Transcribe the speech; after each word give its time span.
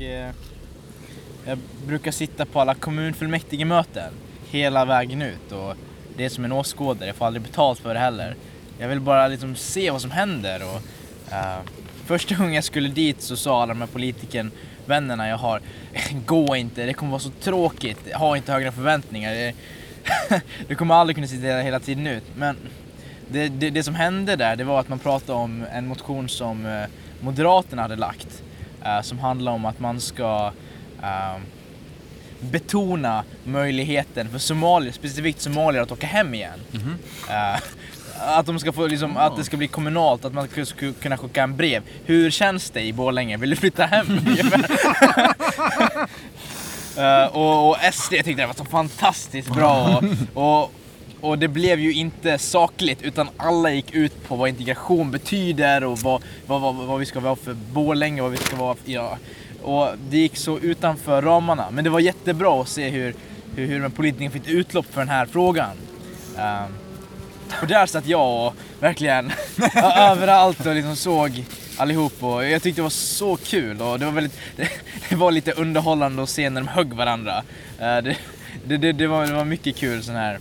Eh, 0.00 0.30
jag 1.46 1.58
brukar 1.86 2.10
sitta 2.10 2.46
på 2.46 2.60
alla 2.60 2.74
kommunfullmäktigemöten 2.74 4.12
hela 4.50 4.84
vägen 4.84 5.22
ut 5.22 5.52
och 5.52 5.74
det 6.16 6.24
är 6.24 6.28
som 6.28 6.44
en 6.44 6.52
åskådare, 6.52 7.06
jag 7.06 7.16
får 7.16 7.26
aldrig 7.26 7.42
betalt 7.42 7.78
för 7.78 7.94
det 7.94 8.00
heller. 8.00 8.36
Jag 8.78 8.88
vill 8.88 9.00
bara 9.00 9.28
liksom 9.28 9.56
se 9.56 9.90
vad 9.90 10.00
som 10.00 10.10
händer 10.10 10.62
och 10.62 10.80
uh, 11.32 11.58
första 12.04 12.34
gången 12.34 12.54
jag 12.54 12.64
skulle 12.64 12.88
dit 12.88 13.22
så 13.22 13.36
sa 13.36 13.62
alla 13.62 13.74
de 13.74 13.80
här 13.80 13.88
politiken, 13.88 14.50
vännerna 14.86 15.28
jag 15.28 15.36
har, 15.36 15.60
gå 16.26 16.56
inte, 16.56 16.86
det 16.86 16.94
kommer 16.94 17.10
vara 17.10 17.20
så 17.20 17.30
tråkigt, 17.30 18.12
ha 18.14 18.36
inte 18.36 18.52
högre 18.52 18.72
förväntningar. 18.72 19.34
Det, 19.34 19.54
du 20.68 20.74
kommer 20.74 20.94
aldrig 20.94 21.16
kunna 21.16 21.26
sitta 21.26 21.46
hela 21.46 21.80
tiden 21.80 22.06
ut. 22.06 22.24
Men 22.36 22.56
det, 23.28 23.48
det, 23.48 23.70
det 23.70 23.82
som 23.82 23.94
hände 23.94 24.36
där, 24.36 24.56
det 24.56 24.64
var 24.64 24.80
att 24.80 24.88
man 24.88 24.98
pratade 24.98 25.38
om 25.38 25.64
en 25.72 25.86
motion 25.86 26.28
som 26.28 26.66
eh, 26.66 26.84
Moderaterna 27.20 27.82
hade 27.82 27.96
lagt 27.96 28.42
eh, 28.96 29.02
som 29.02 29.18
handlar 29.18 29.52
om 29.52 29.64
att 29.64 29.80
man 29.80 30.00
ska 30.00 30.52
eh, 31.02 31.36
betona 32.40 33.24
möjligheten 33.44 34.30
för 34.30 34.38
somalier, 34.38 34.92
specifikt 34.92 35.40
somalier, 35.40 35.82
att 35.82 35.92
åka 35.92 36.06
hem 36.06 36.34
igen. 36.34 36.60
Eh, 37.30 37.60
att, 38.18 38.46
de 38.46 38.58
ska 38.58 38.72
få, 38.72 38.86
liksom, 38.86 39.16
att 39.16 39.36
det 39.36 39.44
ska 39.44 39.56
bli 39.56 39.68
kommunalt, 39.68 40.24
att 40.24 40.32
man 40.32 40.48
ska 40.64 40.92
kunna 40.92 41.16
skicka 41.16 41.42
en 41.42 41.56
brev. 41.56 41.82
Hur 42.04 42.30
känns 42.30 42.70
det 42.70 42.82
i 42.82 42.92
Borlänge? 42.92 43.36
Vill 43.36 43.50
du 43.50 43.56
flytta 43.56 43.86
hem? 43.86 44.06
Eh, 46.98 47.26
och, 47.26 47.70
och 47.70 47.76
SD 47.92 48.10
tyckte 48.10 48.32
det 48.42 48.46
var 48.46 48.54
så 48.54 48.64
fantastiskt 48.64 49.54
bra. 49.54 50.02
Och, 50.34 50.62
och, 50.62 50.72
och 51.20 51.38
det 51.38 51.48
blev 51.48 51.80
ju 51.80 51.92
inte 51.92 52.38
sakligt 52.38 53.02
utan 53.02 53.28
alla 53.36 53.70
gick 53.70 53.94
ut 53.94 54.28
på 54.28 54.36
vad 54.36 54.48
integration 54.48 55.10
betyder 55.10 55.84
och 55.84 55.98
vad, 55.98 56.22
vad, 56.46 56.60
vad, 56.60 56.74
vad 56.74 56.98
vi 56.98 57.06
ska 57.06 57.20
vara 57.20 57.36
för 57.36 57.54
Borlänge, 57.54 58.22
vad 58.22 58.30
vi 58.30 58.36
ska 58.36 58.56
vara 58.56 58.74
för, 58.74 58.90
ja. 58.90 59.18
Och 59.62 59.88
det 60.10 60.18
gick 60.18 60.36
så 60.36 60.58
utanför 60.58 61.22
ramarna. 61.22 61.70
Men 61.70 61.84
det 61.84 61.90
var 61.90 62.00
jättebra 62.00 62.62
att 62.62 62.68
se 62.68 62.88
hur, 62.88 63.14
hur, 63.56 63.66
hur 63.66 63.84
en 63.84 63.90
politiker 63.90 64.30
fick 64.30 64.48
utlopp 64.48 64.86
för 64.90 65.00
den 65.00 65.08
här 65.08 65.26
frågan. 65.26 65.76
Um, 66.36 66.74
och 67.62 67.66
där 67.66 67.86
satt 67.86 68.06
jag 68.06 68.46
och 68.46 68.54
verkligen 68.80 69.32
överallt 69.96 70.66
och 70.66 70.74
liksom 70.74 70.96
såg 70.96 71.44
allihop 71.76 72.22
och 72.22 72.44
jag 72.44 72.62
tyckte 72.62 72.78
det 72.78 72.82
var 72.82 72.90
så 72.90 73.36
kul 73.36 73.80
och 73.80 73.98
det 73.98 74.04
var 74.04 74.12
väldigt, 74.12 74.38
det, 74.56 74.68
det 75.08 75.16
var 75.16 75.30
lite 75.30 75.52
underhållande 75.52 76.22
att 76.22 76.30
se 76.30 76.50
när 76.50 76.60
de 76.60 76.68
högg 76.68 76.92
varandra. 76.92 77.42
Uh, 77.80 78.02
det, 78.02 78.16
det, 78.66 78.76
det, 78.76 78.92
det, 78.92 79.06
var, 79.06 79.26
det 79.26 79.32
var 79.32 79.44
mycket 79.44 79.76
kul 79.76 80.02
sån 80.02 80.14
här 80.14 80.38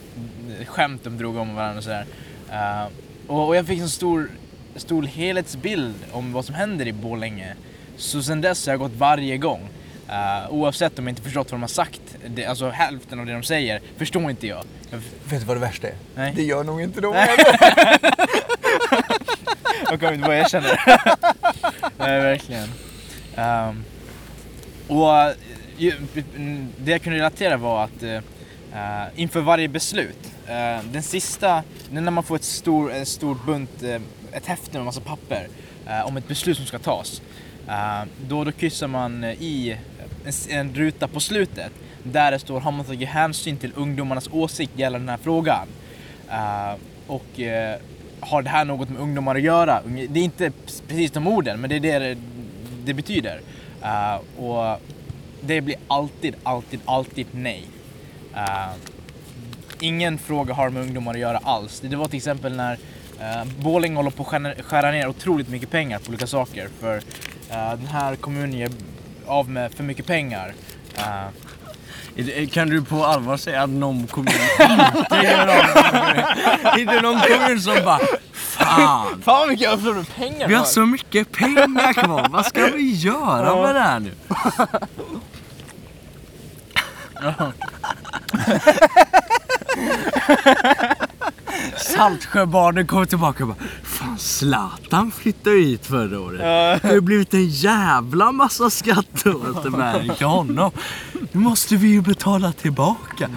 skämt 0.66 1.04
de 1.04 1.18
drog 1.18 1.38
om 1.38 1.56
varandra 1.56 1.78
och 1.78 1.84
sådär. 1.84 2.06
Eh, 2.52 2.88
och, 3.28 3.48
och 3.48 3.56
jag 3.56 3.68
fick 3.68 3.80
en 3.80 3.90
stor, 3.90 4.30
stor 4.76 5.04
helhetsbild 5.04 5.96
om 6.12 6.34
vad 6.34 6.46
som 6.46 6.56
händer 6.56 6.88
i 6.88 6.94
Borlänge. 6.94 7.54
Så 7.98 8.24
sen 8.24 8.42
dess 8.42 8.66
har 8.66 8.74
jag 8.74 8.80
gått 8.80 8.96
varje 8.98 9.38
gång. 9.38 9.70
Eh, 10.10 10.50
oavsett 10.50 11.00
om 11.00 11.08
jag 11.08 11.12
inte 11.12 11.22
förstått 11.22 11.52
vad 11.52 11.60
de 11.60 11.64
har 11.64 11.68
sagt. 11.68 12.02
Det, 12.28 12.46
alltså 12.46 12.70
hälften 12.70 13.20
av 13.20 13.26
det 13.26 13.34
de 13.34 13.44
säger 13.44 13.82
förstår 13.98 14.30
inte 14.30 14.48
jag. 14.48 14.64
jag 14.90 14.98
Vet 15.30 15.40
du 15.40 15.46
vad 15.46 15.58
det 15.58 15.62
värsta 15.62 15.88
är? 15.88 15.96
Nej. 16.16 16.34
Det 16.36 16.44
gör 16.44 16.64
nog 16.64 16.82
inte 16.82 17.02
de 17.02 17.14
heller. 17.14 17.58
Jag 19.90 20.00
kommer 20.00 20.14
inte 20.14 20.28
vad 20.28 20.38
jag 20.38 20.50
känner. 20.50 20.82
Nej, 21.98 22.22
verkligen. 22.22 22.70
Ehm, 23.36 23.84
och 24.88 25.20
eh, 25.20 25.34
det 26.78 26.92
jag 26.92 27.02
kunde 27.02 27.20
relatera 27.20 27.58
var 27.58 27.84
att 27.84 28.04
uh, 28.74 29.20
inför 29.22 29.42
varje 29.42 29.68
beslut, 29.68 30.32
Uh, 30.48 30.86
den 30.92 31.04
sista, 31.04 31.64
när 31.90 32.12
man 32.12 32.24
får 32.24 32.36
ett 32.36 32.44
stor, 32.44 32.94
en 32.94 33.06
stor 33.06 33.38
bunt, 33.46 33.84
uh, 33.84 33.98
ett 34.32 34.46
häfte 34.46 34.78
med 34.78 34.86
massa 34.86 35.02
papper 35.02 35.48
om 36.06 36.18
ett 36.18 36.28
beslut 36.28 36.58
som 36.58 36.66
ska 36.66 36.80
tas. 36.80 37.22
då, 38.28 38.44
då 38.44 38.52
kryssar 38.52 38.88
man 38.88 39.24
i 39.24 39.78
en, 40.26 40.34
en 40.50 40.76
ruta 40.76 41.08
på 41.08 41.20
slutet 41.20 41.72
där 42.04 42.32
det 42.32 42.40
står 42.40 42.60
har 42.60 42.72
man 42.72 42.86
tagit 42.86 43.10
hänsyn 43.10 43.58
till 43.58 43.72
ungdomarnas 43.76 44.30
åsikt 44.32 44.72
gällande 44.76 45.06
den 45.06 45.10
här 45.10 45.24
frågan. 45.24 45.68
Och 47.08 47.40
har 48.20 48.42
det 48.42 48.50
här 48.50 48.66
något 48.66 48.90
med 48.90 49.02
ungdomar 49.02 49.36
att 49.36 49.42
göra? 49.42 49.82
Det 50.10 50.20
är 50.20 50.24
inte 50.24 50.52
precis 50.88 51.12
de 51.12 51.28
orden, 51.28 51.62
men 51.62 51.70
det 51.70 51.76
är 51.76 51.80
det 51.80 52.00
det, 52.00 52.18
det 52.86 52.94
betyder. 52.94 53.42
Och 54.38 54.82
det 55.42 55.62
blir 55.62 55.76
alltid, 55.88 56.36
alltid, 56.44 56.80
alltid 56.86 57.28
nej. 57.32 57.68
Eh, 58.38 58.74
ingen 59.80 60.18
fråga 60.18 60.54
har 60.54 60.70
med 60.70 60.82
ungdomar 60.82 61.14
att 61.14 61.20
göra 61.20 61.38
alls. 61.44 61.80
Det, 61.80 61.96
var 61.96 62.08
till 62.08 62.18
exempel 62.18 62.56
när 62.56 62.74
uh, 62.74 63.44
Borlänge 63.60 63.96
håller 63.96 64.12
på 64.12 64.24
att 64.24 64.66
skära, 64.66 64.92
ner 64.92 65.08
otroligt 65.08 65.50
mycket 65.50 65.72
pengar 65.72 66.00
på 66.00 66.10
olika 66.10 66.28
saker. 66.28 66.70
För 66.80 66.96
eh, 67.50 67.70
den 67.70 67.88
här 67.88 68.16
kommunen 68.16 68.54
ger 68.54 68.72
av 69.26 69.50
med 69.50 69.74
för 69.74 69.84
mycket 69.84 70.06
pengar. 70.06 70.54
Eh, 70.98 72.48
Kan 72.52 72.70
du 72.70 72.82
på 72.82 73.06
allvar 73.06 73.38
säga 73.38 73.64
att 73.64 73.70
någon 73.70 74.08
kommun 74.08 74.34
inte 74.98 75.16
gör 75.16 75.48
av 75.48 76.80
Inte 76.80 77.02
någon 77.02 77.20
kommun 77.20 77.62
som 77.62 77.76
bara 77.86 78.00
Fan! 78.34 79.22
Fan 79.22 79.40
vad 79.40 79.48
mycket 79.48 79.64
jag 79.64 79.80
förlorar 79.80 80.04
pengar 80.04 80.48
Vi 80.48 80.54
har 80.54 80.66
så 80.66 80.86
mycket 80.86 81.32
pengar 81.32 81.94
kvar, 81.94 82.28
vad 82.30 82.46
ska 82.46 82.66
vi 82.66 82.92
göra 82.94 83.62
med 83.62 83.76
det 83.76 83.82
här 83.82 84.00
nu? 84.00 84.12
Saltsjöbaden 91.78 92.88
kommer 92.88 93.06
tillbaka 93.06 93.44
och 93.44 93.48
bara 93.48 93.58
Fan 93.84 94.18
Zlatan 94.18 95.12
flyttade 95.12 95.56
hit 95.56 95.86
förra 95.86 96.20
året. 96.20 96.40
Det 96.82 96.88
har 96.88 97.00
blivit 97.00 97.34
en 97.34 97.48
jävla 97.48 98.32
massa 98.32 98.70
skatteåterbäring 98.70 100.16
till 100.16 100.26
honom. 100.26 100.72
Nu 101.32 101.40
måste 101.40 101.76
vi 101.76 101.88
ju 101.88 102.02
betala 102.02 102.52
tillbaka. 102.52 103.30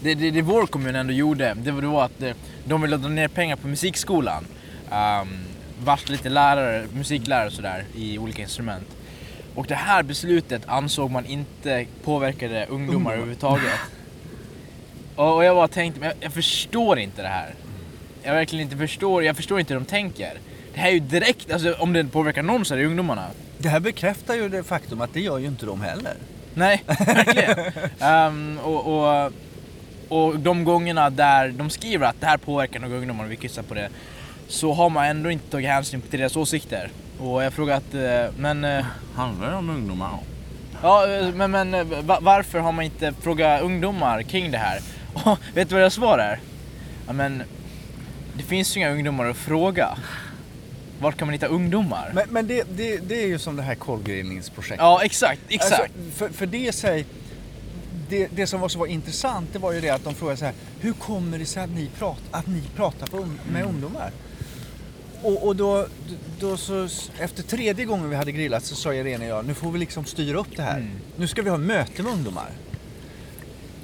Det, 0.00 0.14
det, 0.14 0.30
det 0.30 0.42
vår 0.42 0.66
kommun 0.66 0.94
ändå 0.96 1.12
gjorde, 1.12 1.54
det 1.54 1.70
var 1.70 2.04
att 2.04 2.22
eh, 2.22 2.32
de 2.64 2.82
ville 2.82 2.96
dra 2.96 3.08
ner 3.08 3.28
pengar 3.28 3.56
på 3.56 3.68
musikskolan. 3.68 4.44
Um, 4.90 5.28
varsla 5.84 6.12
lite 6.12 6.28
lärare, 6.28 6.86
musiklärare 6.92 7.46
och 7.46 7.52
sådär 7.52 7.84
i 7.94 8.18
olika 8.18 8.42
instrument. 8.42 8.88
Och 9.54 9.66
det 9.66 9.74
här 9.74 10.02
beslutet 10.02 10.62
ansåg 10.66 11.10
man 11.10 11.26
inte 11.26 11.86
påverkade 12.04 12.66
ungdomar 12.66 13.12
överhuvudtaget. 13.12 13.80
Och, 15.16 15.36
och 15.36 15.44
jag 15.44 15.56
bara 15.56 15.68
tänkte, 15.68 16.00
men 16.00 16.08
jag, 16.08 16.16
jag 16.20 16.32
förstår 16.32 16.98
inte 16.98 17.22
det 17.22 17.28
här. 17.28 17.54
Jag 18.22 18.34
verkligen 18.34 18.64
inte 18.64 18.76
förstår, 18.76 19.24
jag 19.24 19.36
förstår 19.36 19.60
inte 19.60 19.74
hur 19.74 19.80
de 19.80 19.86
tänker. 19.86 20.38
Det 20.74 20.80
här 20.80 20.88
är 20.88 20.92
ju 20.92 21.00
direkt, 21.00 21.52
alltså 21.52 21.72
om 21.72 21.92
det 21.92 22.04
påverkar 22.04 22.42
någon 22.42 22.64
så 22.64 22.74
är 22.74 22.78
det 22.78 22.84
ungdomarna. 22.84 23.26
Det 23.58 23.68
här 23.68 23.80
bekräftar 23.80 24.34
ju 24.34 24.48
det 24.48 24.62
faktum 24.62 25.00
att 25.00 25.14
det 25.14 25.20
gör 25.20 25.38
ju 25.38 25.46
inte 25.46 25.66
de 25.66 25.80
heller. 25.80 26.14
Nej, 26.54 26.82
verkligen. 26.86 27.72
Ehm, 28.00 28.58
och, 28.58 28.86
och, 28.86 29.32
och 30.08 30.38
de 30.38 30.64
gångerna 30.64 31.10
där 31.10 31.48
de 31.48 31.70
skriver 31.70 32.06
att 32.06 32.20
det 32.20 32.26
här 32.26 32.36
påverkar 32.36 32.80
några 32.80 32.96
ungdomar 32.96 33.24
och 33.24 33.32
vi 33.32 33.36
kryssar 33.36 33.62
på 33.62 33.74
det 33.74 33.88
så 34.48 34.72
har 34.72 34.90
man 34.90 35.06
ändå 35.06 35.30
inte 35.30 35.50
tagit 35.50 35.68
hänsyn 35.68 36.00
till 36.00 36.20
deras 36.20 36.36
åsikter. 36.36 36.90
Och 37.18 37.42
jag 37.44 37.52
frågar 37.52 37.76
att, 37.76 37.94
eh, 37.94 38.34
men, 38.38 38.64
eh, 38.64 38.84
Handlar 39.14 39.50
det 39.50 39.56
om 39.56 39.70
ungdomar? 39.70 40.10
ja, 40.82 41.08
eh, 41.08 41.34
men, 41.34 41.50
men 41.50 41.90
va- 42.06 42.18
varför 42.22 42.58
har 42.58 42.72
man 42.72 42.84
inte 42.84 43.12
frågat 43.20 43.62
ungdomar 43.62 44.22
kring 44.22 44.50
det 44.50 44.58
här? 44.58 44.80
Och, 45.14 45.38
vet 45.54 45.68
du 45.68 45.74
vad 45.74 45.82
deras 45.82 45.94
svar 45.94 46.18
är? 46.18 46.40
Ja, 47.06 47.12
men 47.12 47.42
det 48.36 48.42
finns 48.42 48.76
ju 48.76 48.80
inga 48.80 48.90
ungdomar 48.90 49.26
att 49.26 49.36
fråga. 49.36 49.88
Vart 51.00 51.16
kan 51.16 51.26
man 51.28 51.32
hitta 51.32 51.46
ungdomar? 51.46 52.10
Men, 52.14 52.24
men 52.30 52.46
det, 52.46 52.64
det, 52.76 52.96
det 52.98 53.22
är 53.22 53.26
ju 53.26 53.38
som 53.38 53.56
det 53.56 53.62
här 53.62 53.74
kolgrillningsprojektet. 53.74 54.78
ja, 54.80 55.00
exakt, 55.04 55.40
exakt. 55.48 55.72
Alltså, 55.82 55.92
för, 56.16 56.28
för 56.28 56.46
det 56.46 56.72
sig, 56.74 57.04
det, 58.08 58.28
det 58.36 58.46
som 58.46 58.62
också 58.62 58.78
var 58.78 58.86
intressant 58.86 59.48
det 59.52 59.58
var 59.58 59.72
ju 59.72 59.80
det 59.80 59.90
att 59.90 60.04
de 60.04 60.14
frågade 60.14 60.36
så 60.38 60.44
här, 60.44 60.54
hur 60.80 60.92
kommer 60.92 61.38
det 61.38 61.46
sig 61.46 61.62
att 61.62 61.70
ni, 61.70 61.90
prat, 61.98 62.18
att 62.30 62.46
ni 62.46 62.62
pratar 62.76 63.06
på, 63.06 63.28
med 63.52 63.64
ungdomar? 63.64 64.10
Och, 65.22 65.46
och 65.46 65.56
då, 65.56 65.86
då 66.40 66.56
så, 66.56 66.88
efter 67.18 67.42
tredje 67.42 67.84
gången 67.84 68.10
vi 68.10 68.16
hade 68.16 68.32
grillat 68.32 68.64
så 68.64 68.74
sa 68.74 68.94
Irene 68.94 69.24
och 69.24 69.38
jag, 69.38 69.44
nu 69.46 69.54
får 69.54 69.72
vi 69.72 69.78
liksom 69.78 70.04
styra 70.04 70.38
upp 70.38 70.56
det 70.56 70.62
här. 70.62 70.76
Mm. 70.76 70.90
Nu 71.16 71.28
ska 71.28 71.42
vi 71.42 71.50
ha 71.50 71.56
möte 71.56 72.02
med 72.02 72.12
ungdomar. 72.12 72.50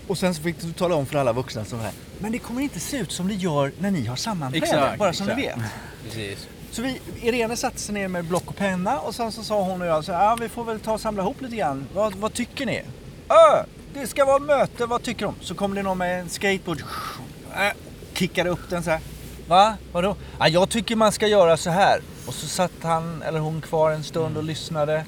Och 0.06 0.19
sen 0.19 0.35
så 0.35 0.43
fick 0.43 0.61
du 0.61 0.73
tala 0.73 0.94
om 0.94 1.06
för 1.06 1.19
alla 1.19 1.32
vuxna 1.32 1.64
så 1.64 1.76
här, 1.76 1.93
men 2.19 2.32
det 2.32 2.38
kommer 2.38 2.61
inte 2.61 2.81
se 2.81 2.96
ut 2.99 3.12
som 3.12 3.29
det 3.29 3.35
gör 3.35 3.73
när 3.79 3.90
ni 3.90 4.06
har 4.06 4.17
sammanträde, 4.17 4.67
Exakt, 4.67 4.99
bara 4.99 5.12
som 5.12 5.26
ni 5.26 5.35
vet. 5.35 5.56
exakt. 5.56 5.75
Precis. 6.05 6.46
Så 6.70 6.82
vi, 6.82 7.00
Irene 7.23 7.56
satte 7.56 7.79
sig 7.79 7.94
ner 7.94 8.08
med 8.08 8.25
block 8.25 8.43
och 8.46 8.56
penna 8.56 8.99
och 8.99 9.14
sen 9.14 9.32
så 9.32 9.43
sa 9.43 9.62
hon 9.62 9.81
och 9.82 9.87
jag 9.87 10.05
så 10.05 10.12
här, 10.12 10.25
ja, 10.25 10.37
vi 10.40 10.49
får 10.49 10.64
väl 10.64 10.81
ta 10.81 10.93
och 10.93 11.00
samla 11.00 11.23
ihop 11.23 11.40
lite 11.43 11.56
grann. 11.56 11.87
Vad, 11.94 12.14
vad 12.14 12.32
tycker 12.32 12.67
ni? 12.67 12.82
Ö, 13.29 13.64
det 13.94 14.06
ska 14.06 14.25
vara 14.25 14.38
möte, 14.38 14.87
vad 14.87 15.02
tycker 15.02 15.26
de? 15.26 15.35
Så 15.40 15.55
kom 15.55 15.75
det 15.75 15.82
någon 15.82 15.99
med 15.99 16.20
en 16.20 16.29
skateboard, 16.29 16.82
äh, 17.55 17.73
kickade 18.14 18.50
upp 18.50 18.70
den 18.70 18.82
så 18.82 18.90
här. 18.90 19.00
Va? 19.49 19.77
Vadå? 19.93 20.17
Ja, 20.39 20.49
jag 20.49 20.69
tycker 20.69 20.97
man 20.97 21.12
ska 21.12 21.27
göra 21.27 21.56
så 21.56 21.71
här. 21.71 22.00
Och 22.27 22.35
så 22.35 22.47
satt 22.47 22.73
han 22.83 23.23
eller 23.23 23.41
hon 23.41 23.61
kvar 23.61 23.91
en 23.91 24.05
stund 24.05 24.37
och 24.37 24.45
lyssnade. 24.45 25.05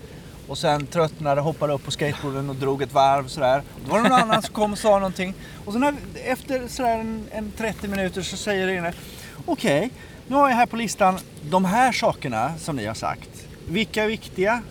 Och 0.49 0.59
sen 0.59 0.87
tröttnade, 0.87 1.41
hoppade 1.41 1.73
upp 1.73 1.85
på 1.85 1.91
skateboarden 1.91 2.51
och 2.51 2.57
drog 2.57 2.83
ett 2.83 2.93
varv 2.93 3.29
sådär. 3.29 3.63
Då 3.85 3.93
var 3.93 4.03
det 4.03 4.09
någon 4.09 4.21
annan 4.21 4.43
som 4.43 4.55
kom 4.55 4.73
och 4.73 4.79
sa 4.79 4.99
någonting. 4.99 5.35
Och 5.65 5.73
sen 5.73 5.81
när, 5.81 5.95
efter 6.25 6.69
sådär 6.69 6.99
en, 6.99 7.25
en 7.31 7.53
30 7.57 7.89
minuter 7.89 8.23
så 8.23 8.37
säger 8.37 8.69
Irene, 8.69 8.93
okej, 9.47 9.91
nu 10.27 10.37
har 10.37 10.49
jag 10.49 10.57
här 10.57 10.67
på 10.67 10.77
listan 10.77 11.19
de 11.43 11.65
här 11.65 11.93
sakerna 11.93 12.59
som 12.59 12.77
ni 12.77 12.87
har 12.87 12.95
sagt. 12.95 13.47
Vilka 13.69 14.05
är 14.05 14.09
viktiga? 14.09 14.63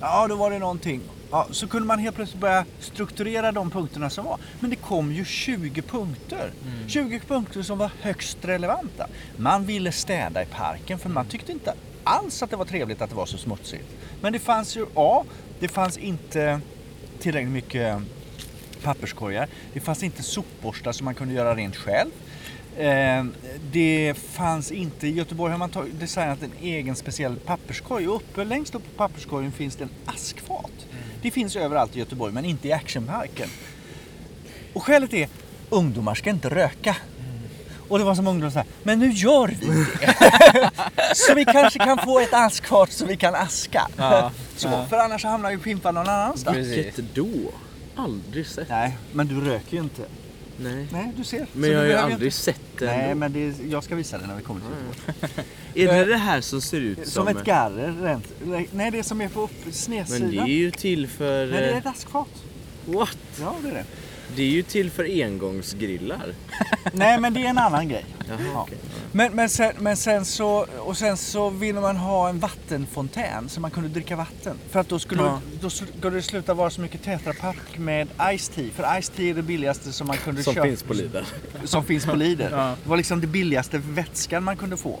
Ja, 0.00 0.26
då 0.28 0.34
var 0.36 0.50
det 0.50 0.58
någonting. 0.58 1.00
Ja, 1.30 1.46
så 1.50 1.68
kunde 1.68 1.86
man 1.86 1.98
helt 1.98 2.16
plötsligt 2.16 2.40
börja 2.40 2.64
strukturera 2.80 3.52
de 3.52 3.70
punkterna 3.70 4.10
som 4.10 4.24
var. 4.24 4.38
Men 4.60 4.70
det 4.70 4.76
kom 4.76 5.12
ju 5.12 5.24
20 5.24 5.82
punkter. 5.82 6.52
20 6.88 7.20
punkter 7.20 7.62
som 7.62 7.78
var 7.78 7.90
högst 8.00 8.38
relevanta. 8.42 9.06
Man 9.36 9.66
ville 9.66 9.92
städa 9.92 10.42
i 10.42 10.46
parken 10.46 10.98
för 10.98 11.08
man 11.08 11.26
tyckte 11.26 11.52
inte 11.52 11.74
alls 12.04 12.42
att 12.42 12.50
det 12.50 12.56
var 12.56 12.64
trevligt 12.64 13.02
att 13.02 13.10
det 13.10 13.16
var 13.16 13.26
så 13.26 13.38
smutsigt. 13.38 13.88
Men 14.20 14.32
det 14.32 14.38
fanns 14.38 14.76
ju, 14.76 14.86
ja, 14.94 15.24
det 15.60 15.68
fanns 15.68 15.98
inte 15.98 16.60
tillräckligt 17.18 17.52
mycket 17.52 17.98
papperskorgar. 18.82 19.48
Det 19.72 19.80
fanns 19.80 20.02
inte 20.02 20.22
sopborstar 20.22 20.92
som 20.92 21.04
man 21.04 21.14
kunde 21.14 21.34
göra 21.34 21.54
rent 21.54 21.76
själv. 21.76 22.10
Eh, 22.76 23.24
det 23.72 24.14
fanns 24.16 24.72
inte, 24.72 25.06
i 25.06 25.10
Göteborg 25.10 25.52
har 25.52 25.58
man 25.58 25.70
designat 26.00 26.42
en 26.42 26.52
egen 26.60 26.96
speciell 26.96 27.36
papperskorg 27.36 28.08
och 28.08 28.16
uppe, 28.16 28.44
längst 28.44 28.74
upp 28.74 28.82
på 28.84 28.96
papperskorgen 28.96 29.52
finns 29.52 29.76
det 29.76 29.84
en 29.84 29.90
askfat. 30.06 30.85
Det 31.22 31.30
finns 31.30 31.56
överallt 31.56 31.96
i 31.96 31.98
Göteborg 31.98 32.32
men 32.32 32.44
inte 32.44 32.68
i 32.68 32.72
actionparken. 32.72 33.48
Och 34.72 34.82
skälet 34.82 35.14
är, 35.14 35.28
ungdomar 35.70 36.14
ska 36.14 36.30
inte 36.30 36.48
röka. 36.48 36.96
Och 37.88 37.98
det 37.98 38.04
var 38.04 38.14
som 38.14 38.26
ungdomar 38.26 38.50
sa, 38.50 38.64
men 38.82 38.98
nu 38.98 39.10
gör 39.12 39.48
vi 39.48 39.66
det. 39.66 40.14
så 41.16 41.34
vi 41.34 41.44
kanske 41.44 41.78
kan 41.78 41.98
få 41.98 42.20
ett 42.20 42.34
askfat 42.34 42.92
så 42.92 43.06
vi 43.06 43.16
kan 43.16 43.34
aska. 43.34 43.88
Ja, 43.96 44.30
Så, 44.56 44.68
ja. 44.68 44.86
För 44.86 44.96
annars 44.96 45.24
hamnar 45.24 45.50
ju 45.50 45.58
pimpan 45.58 45.94
någon 45.94 46.08
annanstans. 46.08 46.56
Vilket 46.56 47.14
då? 47.14 47.28
Aldrig 47.96 48.46
sett. 48.46 48.68
Nej, 48.68 48.96
men 49.12 49.26
du 49.26 49.40
röker 49.40 49.76
ju 49.76 49.82
inte. 49.82 50.02
Nej. 50.58 50.86
Nej, 50.92 51.12
du 51.16 51.24
ser. 51.24 51.46
Men 51.52 51.70
jag 51.70 51.78
har 51.78 51.86
ju 51.86 51.92
aldrig 51.94 52.26
inte- 52.26 52.36
sett 52.36 52.60
det 52.78 52.86
Nej, 52.86 53.14
men 53.14 53.32
det 53.32 53.40
är, 53.46 53.54
jag 53.70 53.84
ska 53.84 53.94
visa 53.94 54.18
det 54.18 54.26
när 54.26 54.36
vi 54.36 54.42
kommer 54.42 54.60
till 54.60 54.70
Göteborg. 54.70 55.46
Är 55.74 56.04
det 56.06 56.12
det 56.12 56.16
här 56.18 56.40
som 56.40 56.60
ser 56.60 56.80
ut 56.80 56.98
som... 56.98 57.06
Som 57.26 57.28
ett 57.28 57.44
garre. 57.44 57.94
rent- 58.02 58.68
Nej, 58.72 58.90
det 58.90 59.02
som 59.02 59.20
är 59.20 59.28
på 59.28 59.48
snedsidan. 59.70 60.20
Men 60.20 60.30
det 60.46 60.52
är 60.52 60.56
ju 60.56 60.70
till 60.70 61.06
för... 61.08 61.46
Nej, 61.46 61.60
det 61.60 61.66
är 61.66 61.72
eh, 61.72 61.78
ett 61.78 61.86
askfat. 61.86 62.28
What? 62.86 63.18
Ja, 63.40 63.54
det 63.62 63.68
är 63.68 63.74
det. 63.74 63.84
Det 64.36 64.42
är 64.42 64.46
ju 64.50 64.62
till 64.62 64.90
för 64.90 65.04
engångsgrillar. 65.24 66.32
Nej, 66.92 67.20
men 67.20 67.34
det 67.34 67.40
är 67.44 67.48
en 67.50 67.58
annan 67.58 67.88
grej. 67.88 68.04
Jaha, 68.28 68.38
Ja. 68.54 68.62
okej. 68.62 68.78
Men, 69.16 69.32
men, 69.34 69.48
sen, 69.48 69.72
men 69.78 69.96
sen 69.96 70.24
så, 70.24 70.66
och 70.78 70.96
sen 70.96 71.16
så 71.16 71.50
ville 71.50 71.80
man 71.80 71.96
ha 71.96 72.28
en 72.28 72.38
vattenfontän 72.38 73.48
så 73.48 73.60
man 73.60 73.70
kunde 73.70 73.88
dricka 73.88 74.16
vatten. 74.16 74.56
För 74.70 74.80
att 74.80 74.88
då 74.88 74.98
skulle, 74.98 75.22
Ja. 75.22 75.40
då 75.60 75.70
skulle 75.70 76.16
det 76.16 76.22
sluta 76.22 76.54
vara 76.54 76.70
så 76.70 76.80
mycket 76.80 77.02
Tetra 77.02 77.32
Pak 77.32 77.78
med 77.78 78.08
Ice 78.38 78.48
Tea. 78.48 78.70
För 78.74 79.00
Ice 79.02 79.08
Tea 79.08 79.30
är 79.30 79.34
det 79.34 79.42
billigaste 79.42 79.92
som 79.92 80.06
man 80.06 80.16
kunde 80.16 80.42
Som 80.42 80.54
köpa. 80.54 80.66
finns 80.66 80.82
på 80.82 80.94
Lidl. 80.94 81.18
som 81.64 81.84
finns 81.84 82.04
på 82.06 82.16
Lidl. 82.16 82.42
Ja. 82.50 82.74
Det 82.82 82.88
var 82.88 82.96
liksom 82.96 83.20
det 83.20 83.26
billigaste 83.26 83.78
vätskan 83.78 84.44
man 84.44 84.56
kunde 84.56 84.76
få. 84.76 84.98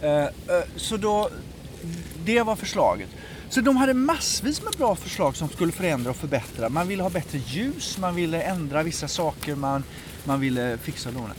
Eh, 0.00 0.10
eh, 0.10 0.28
så 0.76 0.96
då, 0.96 1.30
det 2.24 2.42
var 2.42 2.56
förslaget. 2.56 3.08
Så 3.48 3.60
de 3.60 3.76
hade 3.76 3.94
massvis 3.94 4.62
med 4.62 4.72
bra 4.72 4.96
förslag 4.96 5.36
som 5.36 5.48
skulle 5.48 5.72
förändra 5.72 6.10
och 6.10 6.16
förbättra. 6.16 6.68
Man 6.68 6.88
ville 6.88 7.02
ha 7.02 7.10
bättre 7.10 7.38
ljus, 7.46 7.98
man 7.98 8.14
ville 8.14 8.42
ändra 8.42 8.82
vissa 8.82 9.08
saker, 9.08 9.54
man, 9.54 9.84
man 10.24 10.40
ville 10.40 10.78
fixa 10.78 11.10
och. 11.10 11.36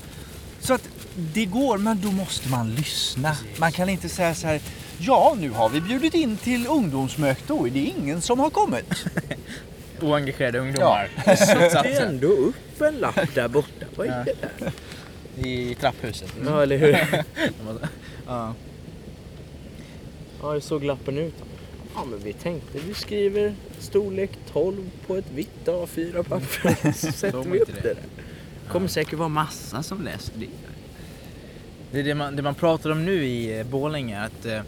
Så 0.59 0.73
att 0.73 0.89
det 1.15 1.45
går, 1.45 1.77
men 1.77 2.01
då 2.01 2.11
måste 2.11 2.49
man 2.49 2.75
lyssna. 2.75 3.37
Man 3.57 3.71
kan 3.71 3.89
inte 3.89 4.09
säga 4.09 4.35
så 4.35 4.47
här, 4.47 4.61
ja 4.99 5.35
nu 5.39 5.49
har 5.49 5.69
vi 5.69 5.81
bjudit 5.81 6.13
in 6.13 6.37
till 6.37 6.67
ungdomsmöte 6.67 7.53
och 7.53 7.67
det 7.71 7.79
är 7.79 7.93
ingen 7.99 8.21
som 8.21 8.39
har 8.39 8.49
kommit. 8.49 9.05
Oengagerade 10.01 10.59
ungdomar. 10.59 11.09
Det 11.25 11.37
Slutsatsen. 11.37 11.93
är 11.93 12.01
ändå 12.05 12.27
upp 12.27 12.81
en 12.81 12.95
lapp 12.95 13.35
där 13.35 13.47
borta. 13.47 13.85
Vad 13.95 14.07
är 14.07 14.25
det 14.25 14.35
där? 14.59 14.71
I 15.47 15.75
trapphuset. 15.75 16.33
Ja, 16.45 16.63
eller 16.63 16.77
hur? 16.77 16.91
Ja. 18.27 18.53
Ja, 20.41 20.51
hur 20.51 20.59
såg 20.59 20.83
lappen 20.83 21.17
ut? 21.17 21.33
Ja, 21.95 22.05
men 22.11 22.19
vi 22.23 22.33
tänkte 22.33 22.79
vi 22.87 22.93
skriver 22.93 23.55
storlek 23.79 24.31
12 24.53 24.89
på 25.07 25.15
ett 25.15 25.31
vitt 25.35 25.65
A4-papper. 25.65 26.91
Så 26.93 27.11
sätter 27.11 27.49
vi 27.49 27.59
upp 27.59 27.67
det? 27.67 27.81
det 27.81 27.93
där. 27.93 28.03
kommer 28.69 28.87
säkert 28.87 29.19
vara 29.19 29.29
massa 29.29 29.83
som 29.83 30.01
läser 30.01 30.33
det. 30.35 30.47
Det 31.91 31.99
är 31.99 32.03
det 32.03 32.15
man, 32.15 32.35
det 32.35 32.41
man 32.41 32.55
pratar 32.55 32.89
om 32.91 33.05
nu 33.05 33.25
i 33.25 33.59
eh, 33.59 33.65
Borlänge, 33.65 34.21
att 34.21 34.45
eh, 34.45 34.61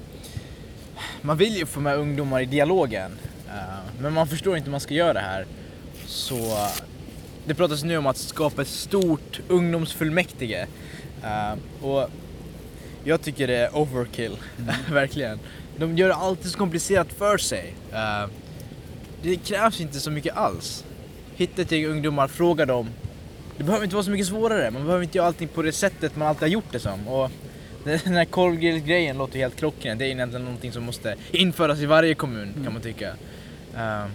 man 1.21 1.37
vill 1.37 1.57
ju 1.57 1.65
få 1.65 1.79
med 1.79 1.97
ungdomar 1.97 2.41
i 2.41 2.45
dialogen. 2.45 3.11
eh, 3.47 4.01
men 4.01 4.13
man 4.13 4.27
förstår 4.27 4.57
inte 4.57 4.65
hur 4.65 4.71
man 4.71 4.79
ska 4.79 4.93
göra 4.93 5.13
det 5.13 5.19
här. 5.19 5.45
Så 6.05 6.67
det 7.45 7.53
pratas 7.53 7.83
nu 7.83 7.97
om 7.97 8.05
att 8.05 8.17
skapa 8.17 8.61
ett 8.61 8.67
stort 8.67 9.39
ungdomsfullmäktige. 9.47 10.67
Eh, 11.23 11.53
och 11.81 12.09
jag 13.03 13.21
tycker 13.21 13.47
det 13.47 13.55
är 13.57 13.77
overkill, 13.77 14.37
verkligen. 14.91 15.39
De 15.77 15.97
gör 15.97 16.07
det 16.07 16.15
alltid 16.15 16.51
så 16.51 16.57
komplicerat 16.57 17.13
för 17.13 17.37
sig. 17.37 17.73
Eh, 17.91 18.25
det 19.21 19.35
krävs 19.35 19.81
inte 19.81 19.99
så 19.99 20.11
mycket 20.11 20.37
alls. 20.37 20.85
Hitta 21.35 21.61
ett 21.61 21.71
gäng 21.71 21.85
ungdomar, 21.85 22.27
fråga 22.27 22.65
dem. 22.65 22.89
Det 23.57 23.63
behöver 23.63 23.83
inte 23.83 23.95
vara 23.95 24.03
så 24.03 24.11
mycket 24.11 24.27
svårare. 24.27 24.71
Man 24.71 24.85
behöver 24.85 25.03
inte 25.03 25.17
göra 25.17 25.27
allting 25.27 25.47
på 25.47 25.61
det 25.61 25.71
sättet 25.71 26.15
man 26.15 26.27
alltid 26.27 26.41
har 26.41 26.47
gjort 26.47 26.71
det 26.71 26.79
som. 26.79 27.07
Och 27.07 27.31
den 27.83 28.15
här 28.15 28.25
korvgrillsgrejen 28.25 29.17
låter 29.17 29.39
helt 29.39 29.55
klockren. 29.55 29.97
Det 29.97 30.05
är 30.05 30.09
egentligen 30.09 30.45
någonting 30.45 30.71
som 30.71 30.83
måste 30.83 31.15
införas 31.31 31.79
i 31.79 31.85
varje 31.85 32.15
kommun 32.15 32.53
kan 32.63 32.73
man 32.73 32.81
tycka. 32.81 33.07
Eh, 33.75 34.05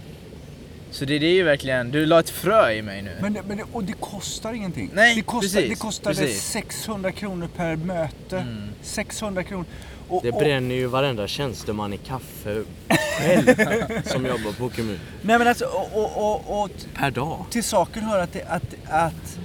så 0.90 1.04
det, 1.04 1.18
det 1.18 1.26
är 1.26 1.34
ju 1.34 1.42
verkligen, 1.42 1.90
du 1.90 2.06
la 2.06 2.20
ett 2.20 2.30
frö 2.30 2.72
i 2.72 2.82
mig 2.82 3.02
nu. 3.02 3.10
Men 3.20 3.32
det, 3.32 3.42
men 3.48 3.56
det, 3.56 3.64
och 3.72 3.84
det 3.84 3.92
kostar 3.92 4.52
ingenting. 4.52 4.90
Nej, 4.94 5.14
det 5.14 5.22
kostar, 5.22 5.40
precis, 5.40 5.70
det 5.70 5.82
kostade 5.82 6.16
precis. 6.16 6.42
600 6.42 7.12
kronor 7.12 7.48
per 7.56 7.76
möte. 7.76 8.38
Mm. 8.38 8.68
600 8.82 9.42
kronor. 9.42 9.64
Och, 10.08 10.22
Det 10.22 10.32
och, 10.32 10.38
bränner 10.38 10.74
ju 10.74 10.86
varenda 10.86 11.28
tjänsteman 11.28 11.92
i 11.92 11.96
kaffe 11.96 12.64
själv 12.88 13.54
som 14.04 14.26
jobbar 14.26 14.52
på 14.52 14.68
kommun. 14.68 14.98
nej 15.22 15.38
men 15.38 15.48
alltså, 15.48 15.64
och, 15.64 15.96
och, 15.96 16.16
och, 16.16 16.64
och 16.64 16.70
Per 16.94 17.10
dag. 17.10 17.44
till 17.50 17.64
saken 17.64 18.02
hör 18.02 18.18
att 18.18 18.32
det, 18.32 18.44
att, 18.44 18.74
att 18.88 19.38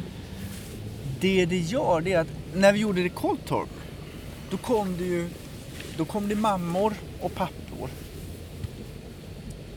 det 1.19 1.45
det 1.45 1.57
gör 1.57 2.01
det 2.01 2.13
är 2.13 2.19
att 2.19 2.27
när 2.55 2.73
vi 2.73 2.79
gjorde 2.79 3.01
det 3.01 3.07
i 3.07 3.09
Kolltorp 3.09 3.69
då 4.51 4.57
kom 4.57 4.97
det 4.97 5.03
ju 5.03 5.29
då 5.97 6.05
kom 6.05 6.29
det 6.29 6.35
mammor 6.35 6.93
och 7.21 7.35
pappor 7.35 7.89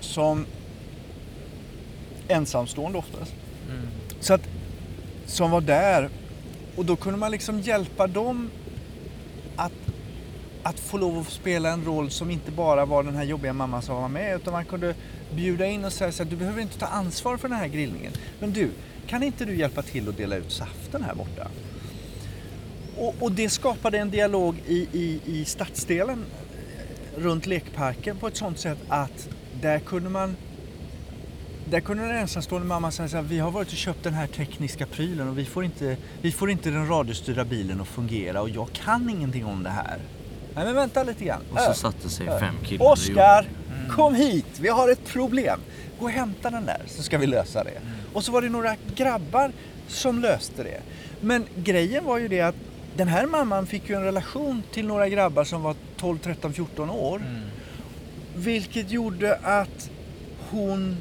som 0.00 0.46
ensamstående 2.28 2.98
oftast. 2.98 3.32
Mm. 3.70 3.88
Så 4.20 4.34
att, 4.34 4.48
som 5.26 5.50
var 5.50 5.60
där 5.60 6.08
och 6.76 6.84
då 6.84 6.96
kunde 6.96 7.18
man 7.18 7.30
liksom 7.30 7.60
hjälpa 7.60 8.06
dem 8.06 8.50
att 10.66 10.80
få 10.80 10.98
lov 10.98 11.18
att 11.18 11.28
spela 11.28 11.70
en 11.70 11.84
roll 11.84 12.10
som 12.10 12.30
inte 12.30 12.50
bara 12.50 12.84
var 12.84 13.02
den 13.02 13.16
här 13.16 13.24
jobbiga 13.24 13.52
mamman 13.52 13.82
som 13.82 13.96
var 13.96 14.08
med 14.08 14.36
utan 14.36 14.52
man 14.52 14.64
kunde 14.64 14.94
bjuda 15.34 15.66
in 15.66 15.84
och 15.84 15.92
säga 15.92 16.12
så 16.12 16.22
här, 16.22 16.30
du 16.30 16.36
behöver 16.36 16.62
inte 16.62 16.78
ta 16.78 16.86
ansvar 16.86 17.36
för 17.36 17.48
den 17.48 17.58
här 17.58 17.68
grillningen. 17.68 18.12
Men 18.40 18.52
du, 18.52 18.70
kan 19.06 19.22
inte 19.22 19.44
du 19.44 19.56
hjälpa 19.56 19.82
till 19.82 20.08
att 20.08 20.16
dela 20.16 20.36
ut 20.36 20.52
saften 20.52 21.02
här 21.02 21.14
borta? 21.14 21.48
Och, 22.96 23.14
och 23.20 23.32
det 23.32 23.48
skapade 23.48 23.98
en 23.98 24.10
dialog 24.10 24.62
i, 24.66 24.88
i, 24.92 25.20
i 25.24 25.44
stadsdelen 25.44 26.24
eh, 26.24 27.20
runt 27.20 27.46
lekparken 27.46 28.16
på 28.16 28.26
ett 28.26 28.36
sånt 28.36 28.58
sätt 28.58 28.78
att 28.88 29.28
där 29.60 29.78
kunde 29.78 30.10
man 30.10 30.36
där 31.70 31.80
kunde 31.80 32.02
den 32.02 32.16
ensamstående 32.16 32.68
mamman 32.68 32.92
säga 32.92 33.08
så 33.08 33.16
här, 33.16 33.24
vi 33.24 33.38
har 33.38 33.50
varit 33.50 33.68
och 33.68 33.74
köpt 33.74 34.02
den 34.02 34.14
här 34.14 34.26
tekniska 34.26 34.86
prylen 34.86 35.28
och 35.28 35.38
vi 35.38 35.44
får 35.44 35.64
inte, 35.64 35.96
vi 36.22 36.32
får 36.32 36.50
inte 36.50 36.70
den 36.70 36.88
radiostyrda 36.88 37.44
bilen 37.44 37.80
att 37.80 37.88
fungera 37.88 38.42
och 38.42 38.50
jag 38.50 38.72
kan 38.72 39.10
ingenting 39.10 39.46
om 39.46 39.62
det 39.62 39.70
här. 39.70 40.00
Nej 40.56 40.64
men 40.64 40.74
vänta 40.74 41.02
lite 41.02 41.24
grann. 41.24 41.42
Och 41.52 41.58
så 41.58 41.74
satte 41.74 42.08
sig 42.08 42.26
fem 42.26 42.54
killar 42.64 42.92
Oskar, 42.92 43.42
gjorde 43.42 43.56
kom 43.90 44.14
hit! 44.14 44.46
Vi 44.60 44.68
har 44.68 44.88
ett 44.88 45.04
problem. 45.04 45.60
Gå 45.98 46.04
och 46.04 46.10
hämta 46.10 46.50
den 46.50 46.66
där 46.66 46.82
så 46.86 47.02
ska 47.02 47.18
vi 47.18 47.26
lösa 47.26 47.64
det. 47.64 47.70
Mm. 47.70 47.82
Och 48.12 48.24
så 48.24 48.32
var 48.32 48.42
det 48.42 48.48
några 48.48 48.76
grabbar 48.96 49.52
som 49.88 50.20
löste 50.20 50.62
det. 50.62 50.80
Men 51.20 51.46
grejen 51.56 52.04
var 52.04 52.18
ju 52.18 52.28
det 52.28 52.40
att 52.40 52.54
den 52.96 53.08
här 53.08 53.26
mamman 53.26 53.66
fick 53.66 53.88
ju 53.88 53.94
en 53.94 54.02
relation 54.02 54.62
till 54.72 54.86
några 54.86 55.08
grabbar 55.08 55.44
som 55.44 55.62
var 55.62 55.74
12, 55.96 56.18
13, 56.18 56.52
14 56.52 56.90
år. 56.90 57.16
Mm. 57.16 57.40
Vilket 58.36 58.90
gjorde 58.90 59.36
att 59.36 59.90
hon 60.50 60.96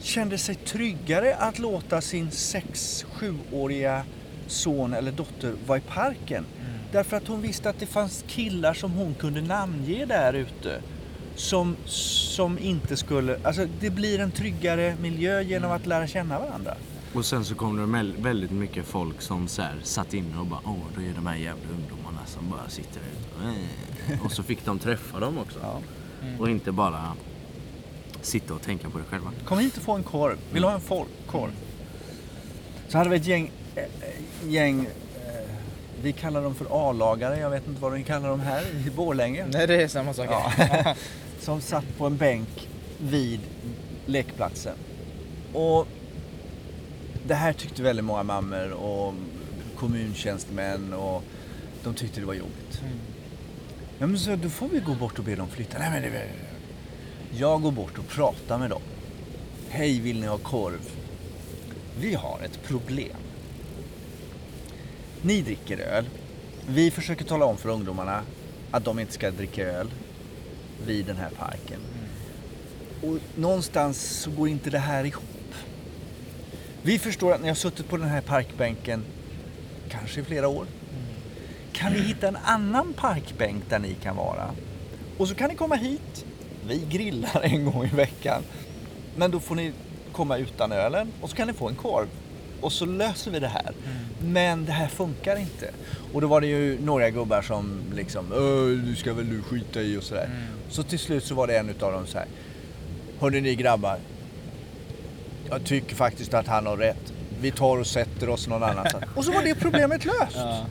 kände 0.00 0.38
sig 0.38 0.54
tryggare 0.54 1.34
att 1.34 1.58
låta 1.58 2.00
sin 2.00 2.30
6-7-åriga 2.30 4.02
son 4.46 4.94
eller 4.94 5.12
dotter 5.12 5.54
vara 5.66 5.78
i 5.78 5.80
parken. 5.80 6.44
Därför 6.92 7.16
att 7.16 7.28
hon 7.28 7.42
visste 7.42 7.70
att 7.70 7.78
det 7.80 7.86
fanns 7.86 8.24
killar 8.28 8.74
som 8.74 8.92
hon 8.92 9.14
kunde 9.14 9.40
namnge 9.40 10.04
där 10.06 10.32
ute. 10.32 10.80
Som, 11.34 11.76
som 11.84 12.58
inte 12.58 12.96
skulle... 12.96 13.38
Alltså 13.42 13.66
det 13.80 13.90
blir 13.90 14.20
en 14.20 14.30
tryggare 14.30 14.96
miljö 15.00 15.40
genom 15.42 15.70
att 15.70 15.86
lära 15.86 16.06
känna 16.06 16.38
varandra. 16.38 16.74
Och 17.14 17.24
sen 17.24 17.44
så 17.44 17.54
kom 17.54 17.76
det 17.76 17.86
väl- 17.86 18.14
väldigt 18.18 18.50
mycket 18.50 18.86
folk 18.86 19.20
som 19.22 19.48
så 19.48 19.62
här, 19.62 19.74
satt 19.82 20.14
inne 20.14 20.38
och 20.38 20.46
bara 20.46 20.60
åh, 20.64 20.76
då 20.96 21.02
är 21.02 21.12
de 21.14 21.26
här 21.26 21.36
jävla 21.36 21.68
ungdomarna 21.70 22.26
som 22.26 22.50
bara 22.50 22.68
sitter 22.68 23.00
ute. 23.00 23.48
Eh. 24.12 24.24
Och 24.24 24.32
så 24.32 24.42
fick 24.42 24.64
de 24.64 24.78
träffa 24.78 25.20
dem 25.20 25.38
också. 25.38 25.58
Ja. 25.62 25.80
Och 26.38 26.50
inte 26.50 26.72
bara 26.72 27.12
sitta 28.22 28.54
och 28.54 28.62
tänka 28.62 28.90
på 28.90 28.98
det 28.98 29.04
själva. 29.04 29.32
Kom 29.44 29.58
hit 29.58 29.76
och 29.76 29.82
få 29.82 29.92
en 29.92 30.02
korv. 30.02 30.36
Vill 30.52 30.62
du 30.62 30.68
ha 30.68 30.74
en 30.74 31.06
korv? 31.26 31.50
Så 32.88 32.98
hade 32.98 33.10
vi 33.10 33.16
ett 33.16 33.26
gäng, 33.26 33.50
äh, 33.74 33.82
gäng 34.50 34.86
vi 36.02 36.12
kallar 36.12 36.42
dem 36.42 36.54
för 36.54 36.66
A-lagare, 36.70 37.38
jag 37.38 37.50
vet 37.50 37.66
inte 37.66 37.82
vad 37.82 37.92
de 37.92 38.04
kallar 38.04 38.28
dem 38.28 38.40
här 38.40 38.64
i 38.86 38.90
Borlänge. 38.90 39.46
Nej 39.46 39.66
det 39.66 39.82
är 39.82 39.88
samma 39.88 40.14
sak. 40.14 40.26
Ja. 40.30 40.52
Som 41.40 41.60
satt 41.60 41.98
på 41.98 42.06
en 42.06 42.16
bänk 42.16 42.68
vid 42.98 43.40
lekplatsen. 44.06 44.76
Och 45.52 45.86
det 47.26 47.34
här 47.34 47.52
tyckte 47.52 47.82
väldigt 47.82 48.04
många 48.04 48.22
mammor 48.22 48.72
och 48.72 49.14
kommuntjänstemän 49.76 50.92
och 50.92 51.22
de 51.84 51.94
tyckte 51.94 52.20
det 52.20 52.26
var 52.26 52.34
jobbigt. 52.34 52.80
Mm. 52.82 52.98
Ja, 53.98 54.06
men 54.06 54.18
så 54.18 54.36
då 54.36 54.48
får 54.48 54.68
vi 54.68 54.80
gå 54.80 54.94
bort 54.94 55.18
och 55.18 55.24
be 55.24 55.34
dem 55.34 55.48
flytta. 55.48 55.78
Nej, 55.78 55.90
men 55.90 56.02
det, 56.02 56.28
jag 57.38 57.62
går 57.62 57.72
bort 57.72 57.98
och 57.98 58.08
pratar 58.08 58.58
med 58.58 58.70
dem. 58.70 58.82
Hej, 59.68 60.00
vill 60.00 60.20
ni 60.20 60.26
ha 60.26 60.38
korv? 60.38 60.90
Vi 62.00 62.14
har 62.14 62.40
ett 62.44 62.62
problem. 62.62 63.16
Ni 65.22 65.42
dricker 65.42 65.78
öl. 65.78 66.08
Vi 66.68 66.90
försöker 66.90 67.24
tala 67.24 67.44
om 67.44 67.56
för 67.56 67.68
ungdomarna 67.68 68.22
att 68.70 68.84
de 68.84 68.98
inte 68.98 69.12
ska 69.12 69.30
dricka 69.30 69.62
öl 69.62 69.90
vid 70.86 71.06
den 71.06 71.16
här 71.16 71.30
parken. 71.30 71.80
Och 73.02 73.18
någonstans 73.36 74.00
så 74.00 74.30
går 74.30 74.48
inte 74.48 74.70
det 74.70 74.78
här 74.78 75.04
ihop. 75.04 75.24
Vi 76.82 76.98
förstår 76.98 77.32
att 77.32 77.42
ni 77.42 77.48
har 77.48 77.54
suttit 77.54 77.88
på 77.88 77.96
den 77.96 78.08
här 78.08 78.20
parkbänken 78.20 79.04
kanske 79.88 80.20
i 80.20 80.24
flera 80.24 80.48
år. 80.48 80.66
Kan 81.72 81.92
vi 81.92 82.00
hitta 82.00 82.28
en 82.28 82.36
annan 82.36 82.92
parkbänk 82.92 83.64
där 83.68 83.78
ni 83.78 83.94
kan 83.94 84.16
vara? 84.16 84.50
Och 85.18 85.28
så 85.28 85.34
kan 85.34 85.48
ni 85.48 85.56
komma 85.56 85.74
hit. 85.74 86.24
Vi 86.66 86.86
grillar 86.90 87.40
en 87.42 87.64
gång 87.64 87.84
i 87.84 87.96
veckan. 87.96 88.42
Men 89.16 89.30
då 89.30 89.40
får 89.40 89.54
ni 89.54 89.72
komma 90.12 90.36
utan 90.36 90.72
ölen 90.72 91.12
och 91.20 91.30
så 91.30 91.36
kan 91.36 91.48
ni 91.48 91.54
få 91.54 91.68
en 91.68 91.76
korv. 91.76 92.08
Och 92.60 92.72
så 92.72 92.86
löser 92.86 93.30
vi 93.30 93.38
det 93.38 93.48
här. 93.48 93.72
Men 94.22 94.64
det 94.64 94.72
här 94.72 94.88
funkar 94.88 95.36
inte. 95.36 95.70
Och 96.12 96.20
då 96.20 96.26
var 96.26 96.40
det 96.40 96.46
ju 96.46 96.78
några 96.80 97.10
gubbar 97.10 97.42
som 97.42 97.80
liksom, 97.94 98.32
"Öh, 98.32 98.84
du 98.88 98.96
ska 98.96 99.14
väl 99.14 99.28
du 99.30 99.42
skita 99.42 99.82
i 99.82 99.96
och 99.96 100.02
sådär. 100.02 100.30
Så 100.70 100.82
till 100.82 100.98
slut 100.98 101.24
så 101.24 101.34
var 101.34 101.46
det 101.46 101.58
en 101.58 101.68
utav 101.70 101.92
dem 101.92 102.06
så 102.06 102.18
här. 102.18 102.26
Hörni 103.20 103.40
ni 103.40 103.54
grabbar. 103.54 103.98
Jag 105.50 105.64
tycker 105.64 105.94
faktiskt 105.96 106.34
att 106.34 106.46
han 106.46 106.66
har 106.66 106.76
rätt. 106.76 107.12
Vi 107.40 107.50
tar 107.50 107.76
och 107.78 107.86
sätter 107.86 108.28
oss 108.28 108.48
någon 108.48 108.62
annanstans. 108.62 109.04
Och 109.14 109.24
så 109.24 109.32
var 109.32 109.42
det 109.42 109.54
problemet 109.54 110.04
löst. 110.04 110.36
Ja. 110.36 110.66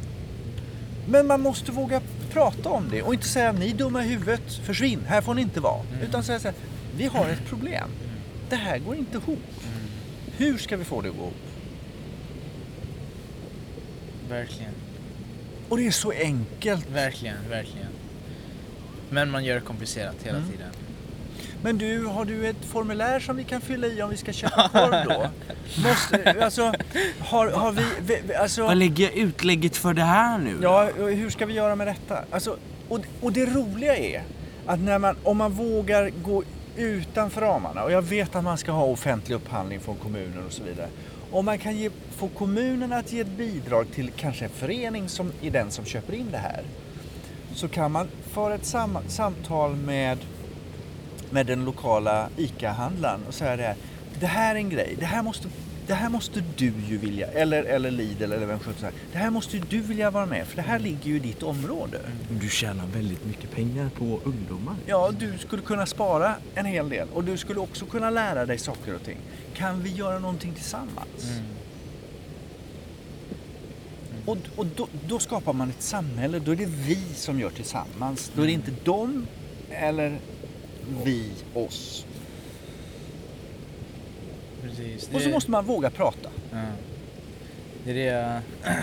Men 1.10 1.28
man 1.28 1.42
måste 1.42 1.72
våga 1.72 2.02
prata 2.34 2.70
om 2.70 2.84
det 2.92 3.02
och 3.02 3.14
inte 3.14 3.28
säga 3.28 3.52
ni 3.52 3.74
dumma 3.74 4.06
i 4.06 4.08
huvudet, 4.08 4.54
försvinn, 4.64 5.00
här 5.08 5.22
får 5.22 5.34
ni 5.34 5.42
inte 5.42 5.60
vara. 5.60 5.82
Utan 6.04 6.24
säga 6.24 6.40
så 6.40 6.48
här, 6.48 6.56
vi 6.98 7.06
har 7.06 7.30
ett 7.30 7.46
problem. 7.50 7.90
Det 8.50 8.56
här 8.56 8.78
går 8.78 8.96
inte 8.96 9.18
ihop. 9.18 9.40
Hur 10.38 10.58
ska 10.58 10.78
vi 10.78 10.84
få 10.84 11.02
det 11.02 11.10
att 11.10 11.16
gå 11.16 11.22
ihop? 11.22 11.34
Verkligen. 14.30 14.72
Och 15.70 15.78
det 15.78 15.88
är 15.88 15.92
så 15.92 16.12
enkelt. 16.12 16.90
Verkligen, 16.90 17.38
verkligen. 17.50 17.88
Men 19.10 19.32
man 19.32 19.44
gör 19.46 19.56
det 19.56 19.62
komplicerat 19.62 20.16
hela 20.24 20.38
Mm. 20.38 20.50
tiden. 20.50 20.68
Men 21.64 21.78
du, 21.78 22.06
har 22.06 22.26
du 22.26 22.48
ett 22.48 22.66
formulär 22.66 23.20
som 23.20 23.36
vi 23.38 23.44
kan 23.44 23.62
fylla 23.62 23.88
i 23.88 24.02
om 24.02 24.10
vi 24.10 24.18
ska 24.18 24.34
köpa 24.34 24.70
korv 24.70 25.06
då? 25.06 25.30
Måste, 25.90 26.44
alltså, 26.46 26.74
har, 27.20 27.48
har 27.52 27.72
vi, 27.72 28.34
alltså, 28.34 28.64
Vad 28.64 28.78
lägger 28.78 29.04
jag 29.04 29.14
utlägget 29.14 29.76
för 29.78 29.94
det 29.94 30.04
här 30.04 30.38
nu? 30.38 30.58
Ja, 30.62 30.90
hur 30.98 31.30
ska 31.30 31.46
vi 31.46 31.54
göra 31.54 31.76
med 31.76 31.88
detta? 31.88 32.24
Alltså, 32.32 32.58
och, 32.90 33.00
och 33.22 33.32
det 33.34 33.46
roliga 33.46 33.96
är 33.98 34.24
att 34.66 34.80
när 34.80 35.00
man, 35.00 35.16
om 35.24 35.38
man 35.38 35.52
vågar 35.52 36.10
gå 36.10 36.44
utanför 36.78 37.42
ramarna 37.42 37.84
och 37.84 37.92
jag 37.92 38.02
vet 38.02 38.36
att 38.36 38.44
man 38.44 38.58
ska 38.58 38.72
ha 38.72 38.84
offentlig 38.84 39.36
upphandling 39.36 39.80
från 39.80 39.96
kommunen 39.96 40.46
och 40.48 40.54
så 40.54 40.64
vidare. 40.64 40.88
Om 41.32 41.46
man 41.46 41.58
kan 41.58 41.78
ge, 41.78 41.90
få 42.10 42.28
kommunen 42.28 42.94
att 42.94 43.14
ge 43.14 43.20
ett 43.20 43.38
bidrag 43.38 43.86
till 43.92 44.12
kanske 44.12 44.46
en 44.46 44.52
förening 44.52 45.10
som 45.10 45.32
är 45.42 45.52
den 45.52 45.72
som 45.72 45.86
köper 45.86 46.14
in 46.14 46.32
det 46.32 46.38
här. 46.38 46.64
Så 47.56 47.68
kan 47.68 47.92
man 47.92 48.08
föra 48.32 48.56
ett 48.56 48.66
sam, 48.66 48.98
samtal 49.08 49.76
med, 49.76 50.18
med 51.30 51.46
den 51.46 51.66
lokala 51.66 52.30
ICA-handlaren 52.38 53.20
och 53.28 53.34
säga 53.34 53.56
det 53.56 53.64
här. 53.64 53.76
Det 54.20 54.26
här 54.26 54.56
är 54.56 54.60
en 54.60 54.70
grej. 54.70 54.96
Det 55.00 55.06
här 55.06 55.24
måste, 55.24 55.48
det 55.88 55.94
här 55.94 56.10
måste 56.10 56.44
du 56.56 56.74
ju 56.88 56.98
vilja. 56.98 57.28
Eller, 57.28 57.64
eller 57.64 57.92
Lidl 57.92 58.24
eller 58.24 58.46
vem 58.46 58.60
sjutton 58.60 58.74
som 58.76 58.84
helst. 58.84 59.00
Det 59.12 59.18
här 59.18 59.30
måste 59.30 59.58
ju 59.58 59.64
du 59.70 59.82
vilja 59.82 60.12
vara 60.12 60.26
med 60.26 60.48
för 60.48 60.56
det 60.56 60.62
här 60.62 60.80
ligger 60.80 61.06
ju 61.10 61.16
i 61.16 61.20
ditt 61.20 61.44
område. 61.44 62.00
Du 62.30 62.50
tjänar 62.50 62.86
väldigt 62.86 63.26
mycket 63.26 63.52
pengar 63.52 63.90
på 63.98 64.20
ungdomar. 64.24 64.76
Ja, 64.86 65.12
du 65.20 65.38
skulle 65.38 65.62
kunna 65.62 65.86
spara 65.86 66.36
en 66.56 66.66
hel 66.66 66.90
del 66.90 67.08
och 67.14 67.24
du 67.24 67.38
skulle 67.38 67.60
också 67.60 67.86
kunna 67.86 68.10
lära 68.10 68.46
dig 68.46 68.58
saker 68.58 68.96
och 68.96 69.04
ting. 69.04 69.18
Kan 69.58 69.84
vi 69.84 69.90
göra 69.90 70.20
någonting 70.20 70.54
tillsammans? 70.54 71.32
Mm. 71.32 71.44
Och, 74.26 74.38
och 74.56 74.66
då, 74.66 74.88
då 75.08 75.20
skapar 75.20 75.54
man 75.54 75.70
ett 75.70 75.82
samhälle, 75.82 76.40
då 76.40 76.52
är 76.52 76.56
det 76.56 76.66
vi 76.66 76.98
som 77.16 77.40
gör 77.40 77.50
tillsammans. 77.50 78.32
Då 78.36 78.42
är 78.42 78.46
det 78.46 78.52
inte 78.52 78.74
de 78.84 79.28
eller 79.72 80.20
vi 81.04 81.32
oss. 81.54 82.06
Precis. 84.62 85.10
Och 85.14 85.22
så 85.22 85.30
måste 85.30 85.52
man 85.52 85.66
våga 85.66 85.90
prata. 85.90 86.30
Ja. 86.52 86.58
Det 87.84 87.92
är 87.92 87.96
det 87.96 88.02
jag... 88.02 88.42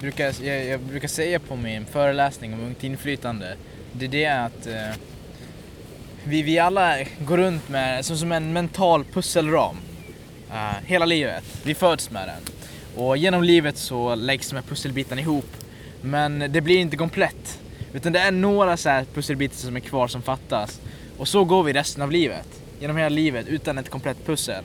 brukar, 0.00 0.44
jag, 0.44 0.64
jag 0.64 0.80
brukar 0.80 1.08
säga 1.08 1.38
på 1.38 1.56
min 1.56 1.86
föreläsning 1.86 2.54
om 2.54 2.60
ungt 2.60 2.84
inflytande. 2.84 3.56
Det 3.92 4.04
är 4.04 4.08
det 4.08 4.26
att 4.26 4.66
eh, 4.66 4.96
vi, 6.24 6.42
vi 6.42 6.58
alla 6.58 6.96
går 7.26 7.36
runt 7.36 7.68
med 7.68 8.04
som, 8.04 8.16
som 8.18 8.32
en 8.32 8.52
mental 8.52 9.04
pusselram. 9.04 9.76
eh, 10.52 10.76
hela 10.86 11.04
livet. 11.04 11.44
Vi 11.64 11.74
föds 11.74 12.10
med 12.10 12.28
den. 12.28 12.42
Och 13.04 13.16
genom 13.16 13.42
livet 13.42 13.76
så 13.76 14.14
läggs 14.14 14.48
de 14.48 14.54
här 14.56 14.62
pusselbitarna 14.62 15.20
ihop. 15.20 15.46
Men 16.00 16.38
det 16.52 16.60
blir 16.60 16.78
inte 16.78 16.96
komplett. 16.96 17.58
Utan 17.92 18.12
det 18.12 18.18
är 18.20 18.30
några 18.32 18.76
så 18.76 18.88
här 18.88 19.04
pusselbitar 19.14 19.54
som 19.56 19.76
är 19.76 19.80
kvar 19.80 20.08
som 20.08 20.22
fattas. 20.22 20.80
Och 21.18 21.28
så 21.28 21.44
går 21.44 21.62
vi 21.62 21.72
resten 21.72 22.02
av 22.02 22.12
livet. 22.12 22.48
Genom 22.80 22.96
hela 22.96 23.08
livet 23.08 23.46
utan 23.48 23.78
ett 23.78 23.90
komplett 23.90 24.26
pussel. 24.26 24.64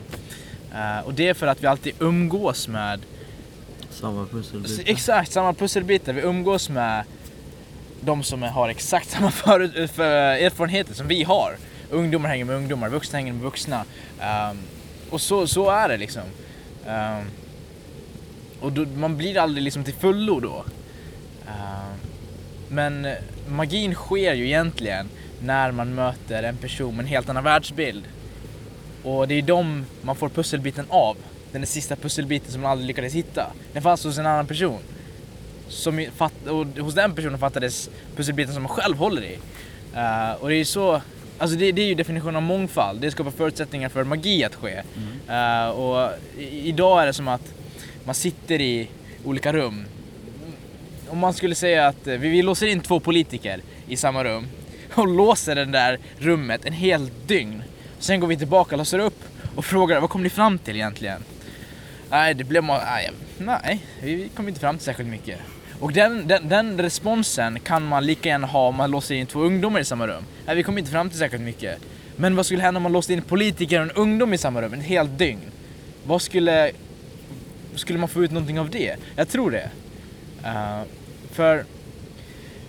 Eh, 0.75 0.99
och 1.05 1.13
det 1.13 1.27
är 1.27 1.33
för 1.33 1.47
att 1.47 1.63
vi 1.63 1.67
alltid 1.67 1.93
umgås 1.99 2.67
med 2.67 2.99
Samma 3.89 4.25
pusselbit. 4.25 4.81
exakt 4.85 5.31
samma 5.31 5.53
pusselbitar. 5.53 6.13
Vi 6.13 6.21
umgås 6.21 6.69
med 6.69 7.03
de 8.01 8.23
som 8.23 8.41
har 8.43 8.69
exakt 8.69 9.09
samma 9.09 9.31
för, 9.31 9.87
för 9.87 10.03
erfarenheter 10.13 10.93
som 10.93 11.07
vi 11.07 11.23
har. 11.23 11.55
Ungdomar 11.91 12.29
hänger 12.29 12.45
med 12.45 12.55
ungdomar, 12.55 12.89
vuxna 12.89 13.19
hänger 13.19 13.33
med 13.33 13.41
vuxna. 13.41 13.85
Um, 14.51 14.57
och 15.09 15.21
så, 15.21 15.47
så 15.47 15.69
är 15.69 15.89
det 15.89 15.97
liksom. 15.97 16.23
Um, 16.87 17.25
och 18.59 18.71
då, 18.71 18.85
man 18.85 19.17
blir 19.17 19.37
aldrig 19.37 19.63
liksom 19.63 19.83
till 19.83 19.93
fullo 19.93 20.39
då. 20.39 20.65
Uh, 21.45 21.93
men 22.69 23.05
eh, 23.05 23.13
magin 23.47 23.93
sker 23.93 24.33
ju 24.33 24.45
egentligen 24.45 25.09
när 25.41 25.71
man 25.71 25.95
möter 25.95 26.43
en 26.43 26.57
person 26.57 26.95
med 26.95 27.03
en 27.03 27.09
helt 27.09 27.29
annan 27.29 27.43
världsbild. 27.43 28.03
Och 29.03 29.27
det 29.27 29.35
är 29.35 29.41
de 29.41 29.85
man 30.01 30.15
får 30.15 30.29
pusselbiten 30.29 30.85
av. 30.89 31.17
Den 31.51 31.61
där 31.61 31.67
sista 31.67 31.95
pusselbiten 31.95 32.51
som 32.51 32.61
man 32.61 32.71
aldrig 32.71 32.87
lyckades 32.87 33.13
hitta. 33.13 33.51
Den 33.73 33.83
fanns 33.83 34.03
hos 34.03 34.17
en 34.17 34.25
annan 34.25 34.47
person. 34.47 34.79
Som 35.69 36.05
fatt, 36.15 36.47
och 36.47 36.65
hos 36.65 36.93
den 36.93 37.15
personen 37.15 37.39
fattades 37.39 37.89
pusselbiten 38.15 38.53
som 38.53 38.63
man 38.63 38.69
själv 38.69 38.97
håller 38.97 39.21
i. 39.21 39.39
Eh, 39.95 40.31
och 40.39 40.49
det 40.49 40.55
är 40.55 40.65
så, 40.65 41.01
alltså 41.37 41.57
det, 41.57 41.71
det 41.71 41.81
är 41.81 41.87
ju 41.87 41.95
definitionen 41.95 42.35
av 42.35 42.41
mångfald. 42.41 43.01
Det 43.01 43.11
skapar 43.11 43.31
förutsättningar 43.31 43.89
för 43.89 44.03
magi 44.03 44.43
att 44.43 44.55
ske. 44.55 44.81
Eh, 45.27 45.69
och 45.69 46.09
i, 46.37 46.67
idag 46.67 47.01
är 47.01 47.05
det 47.05 47.13
som 47.13 47.27
att 47.27 47.53
man 48.03 48.15
sitter 48.15 48.61
i 48.61 48.87
olika 49.25 49.53
rum. 49.53 49.85
Om 51.09 51.17
man 51.17 51.33
skulle 51.33 51.55
säga 51.55 51.87
att 51.87 52.07
eh, 52.07 52.17
vi, 52.17 52.29
vi 52.29 52.41
låser 52.41 52.67
in 52.67 52.81
två 52.81 52.99
politiker 52.99 53.61
i 53.87 53.97
samma 53.97 54.23
rum 54.23 54.47
och 54.93 55.07
låser 55.07 55.55
det 55.55 55.65
där 55.65 55.99
rummet 56.19 56.65
en 56.65 56.73
hel 56.73 57.09
dygn. 57.27 57.63
Sen 57.99 58.19
går 58.19 58.27
vi 58.27 58.37
tillbaka, 58.37 58.75
låser 58.75 58.99
upp 58.99 59.23
och 59.55 59.65
frågar 59.65 59.99
vad 59.99 60.09
kom 60.09 60.23
ni 60.23 60.29
fram 60.29 60.57
till 60.59 60.75
egentligen? 60.75 61.23
Nej, 62.09 62.33
det 62.33 62.43
blev 62.43 62.63
nej, 63.37 63.85
vi 64.01 64.29
kom 64.35 64.47
inte 64.47 64.59
fram 64.59 64.77
till 64.77 64.85
särskilt 64.85 65.09
mycket. 65.09 65.39
Och 65.79 65.93
den, 65.93 66.27
den, 66.27 66.49
den 66.49 66.81
responsen 66.81 67.59
kan 67.59 67.85
man 67.87 68.05
lika 68.05 68.29
gärna 68.29 68.47
ha 68.47 68.67
om 68.67 68.75
man 68.75 68.91
låser 68.91 69.15
in 69.15 69.25
två 69.27 69.39
ungdomar 69.39 69.79
i 69.79 69.85
samma 69.85 70.07
rum. 70.07 70.23
Nej, 70.45 70.55
vi 70.55 70.63
kom 70.63 70.77
inte 70.77 70.91
fram 70.91 71.09
till 71.09 71.19
särskilt 71.19 71.43
mycket. 71.43 71.77
Men 72.15 72.35
vad 72.35 72.45
skulle 72.45 72.61
hända 72.61 72.77
om 72.77 72.83
man 72.83 72.91
låste 72.91 73.13
in 73.13 73.21
politiker 73.21 73.77
och 73.79 73.83
en 73.85 73.91
ungdom 73.91 74.33
i 74.33 74.37
samma 74.37 74.61
rum 74.61 74.73
en 74.73 74.81
hel 74.81 75.17
dygn? 75.17 75.41
Vad 76.05 76.21
skulle, 76.21 76.71
skulle 77.75 77.99
man 77.99 78.09
få 78.09 78.23
ut 78.23 78.31
någonting 78.31 78.59
av 78.59 78.69
det? 78.69 78.95
Jag 79.15 79.29
tror 79.29 79.51
det. 79.51 79.69
Eh, 80.45 80.81
för 81.31 81.65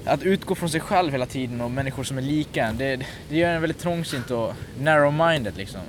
att 0.04 0.22
utgå 0.22 0.54
från 0.54 0.70
sig 0.70 0.80
själv 0.80 1.12
hela 1.12 1.26
tiden 1.26 1.60
och 1.60 1.70
människor 1.70 2.04
som 2.04 2.18
är 2.18 2.22
lika 2.22 2.72
det, 2.72 2.96
det 3.28 3.36
gör 3.36 3.50
en 3.54 3.60
väldigt 3.60 3.78
trångsynt 3.78 4.30
och 4.30 4.52
narrow-minded 4.80 5.56
liksom. 5.56 5.80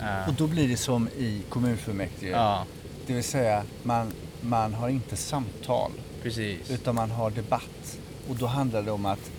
Eh, 0.00 0.28
Och 0.28 0.34
då 0.34 0.46
blir 0.46 0.68
det 0.68 0.76
som 0.76 1.08
i 1.08 1.42
kommunfullmäktige. 1.48 2.30
ja, 2.30 2.64
Det 3.06 3.12
vill 3.12 3.24
säga, 3.24 3.62
man, 3.82 4.12
man 4.40 4.74
har 4.74 4.88
inte 4.88 5.16
samtal 5.16 5.90
precis. 6.26 6.70
utan 6.70 6.94
man 6.94 7.10
har 7.10 7.30
debatt. 7.30 7.98
Och 8.28 8.36
då 8.36 8.46
handlar 8.46 8.82
det 8.82 8.90
om 8.90 9.06
att 9.06 9.30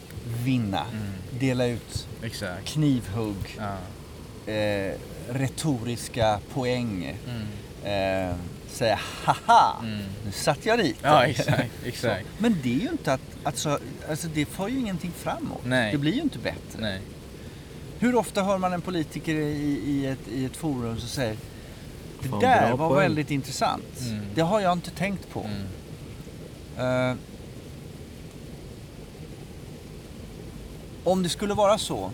vinna, 0.43 0.85
Mm, 0.91 1.07
dela 1.39 1.65
ut 1.65 2.07
exakt. 2.23 2.65
knivhugg, 2.67 3.57
Ja. 3.57 3.77
eh, 4.53 4.93
retoriska 5.29 6.39
poäng. 6.53 7.17
Mm. 7.27 8.29
Eh, 8.29 8.35
säga 8.69 8.99
haha, 9.23 9.75
Mm. 9.83 9.99
nu 10.25 10.31
satt 10.31 10.65
jag 10.65 10.79
dit. 10.79 10.97
Ja, 11.01 11.25
exakt. 11.25 11.71
exakt. 11.85 12.25
Men 12.37 12.55
det 12.63 12.69
är 12.75 12.79
ju 12.79 12.89
inte 12.89 13.13
att, 13.13 13.21
alltså, 13.43 13.79
alltså 14.09 14.27
det 14.33 14.45
för 14.45 14.67
ju 14.67 14.79
ingenting 14.79 15.11
framåt. 15.17 15.61
Nej. 15.65 15.91
Det 15.91 15.97
blir 15.97 16.13
ju 16.13 16.21
inte 16.21 16.39
bättre. 16.39 16.79
Nej. 16.79 17.01
Hur 17.99 18.15
ofta 18.15 18.43
hör 18.43 18.57
man 18.57 18.73
en 18.73 18.81
politiker 18.81 19.33
i, 19.35 19.81
i, 19.87 20.05
ett, 20.07 20.27
i 20.31 20.45
ett 20.45 20.57
forum 20.57 20.97
som 20.99 21.09
säger 21.09 21.35
Det 22.21 22.29
Fan, 22.29 22.39
där 22.39 22.71
var 22.71 22.89
poäng." 22.89 22.99
väldigt 23.01 23.31
intressant. 23.31 23.99
Mm. 24.07 24.21
Det 24.35 24.41
har 24.41 24.59
jag 24.59 24.73
inte 24.73 24.91
tänkt 24.91 25.29
på. 25.33 25.39
Mm. 25.43 25.61
Eh, 26.77 27.13
om 31.03 31.23
det 31.23 31.29
skulle 31.29 31.53
vara 31.53 31.77
så 31.77 32.11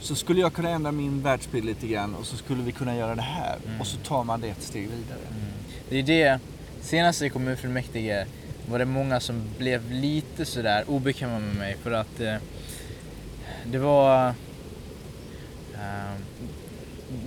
så 0.00 0.14
skulle 0.14 0.40
jag 0.40 0.52
kunna 0.52 0.68
ändra 0.70 0.92
min 0.92 1.22
världsbild 1.22 1.64
lite 1.64 1.86
grann 1.86 2.14
och 2.14 2.26
så 2.26 2.36
skulle 2.36 2.62
vi 2.62 2.72
kunna 2.72 2.96
göra 2.96 3.14
det 3.14 3.22
här. 3.22 3.56
Mm. 3.66 3.80
Och 3.80 3.86
så 3.86 3.96
tar 3.96 4.24
man 4.24 4.40
det 4.40 4.48
ett 4.48 4.62
steg 4.62 4.82
vidare. 4.82 5.18
Det 5.88 5.98
är 5.98 6.02
det, 6.02 6.40
senast 6.80 7.22
i 7.22 7.28
kommunfullmäktige 7.28 8.26
var 8.70 8.78
det 8.78 8.84
många 8.84 9.20
som 9.20 9.42
blev 9.58 9.92
lite 9.92 10.44
sådär 10.44 10.84
obekväma 10.88 11.38
med 11.38 11.56
mig 11.56 11.76
för 11.82 11.90
att 11.90 12.20
eh, 12.20 12.34
det 13.64 13.78
var 13.78 14.28
eh, 15.74 16.16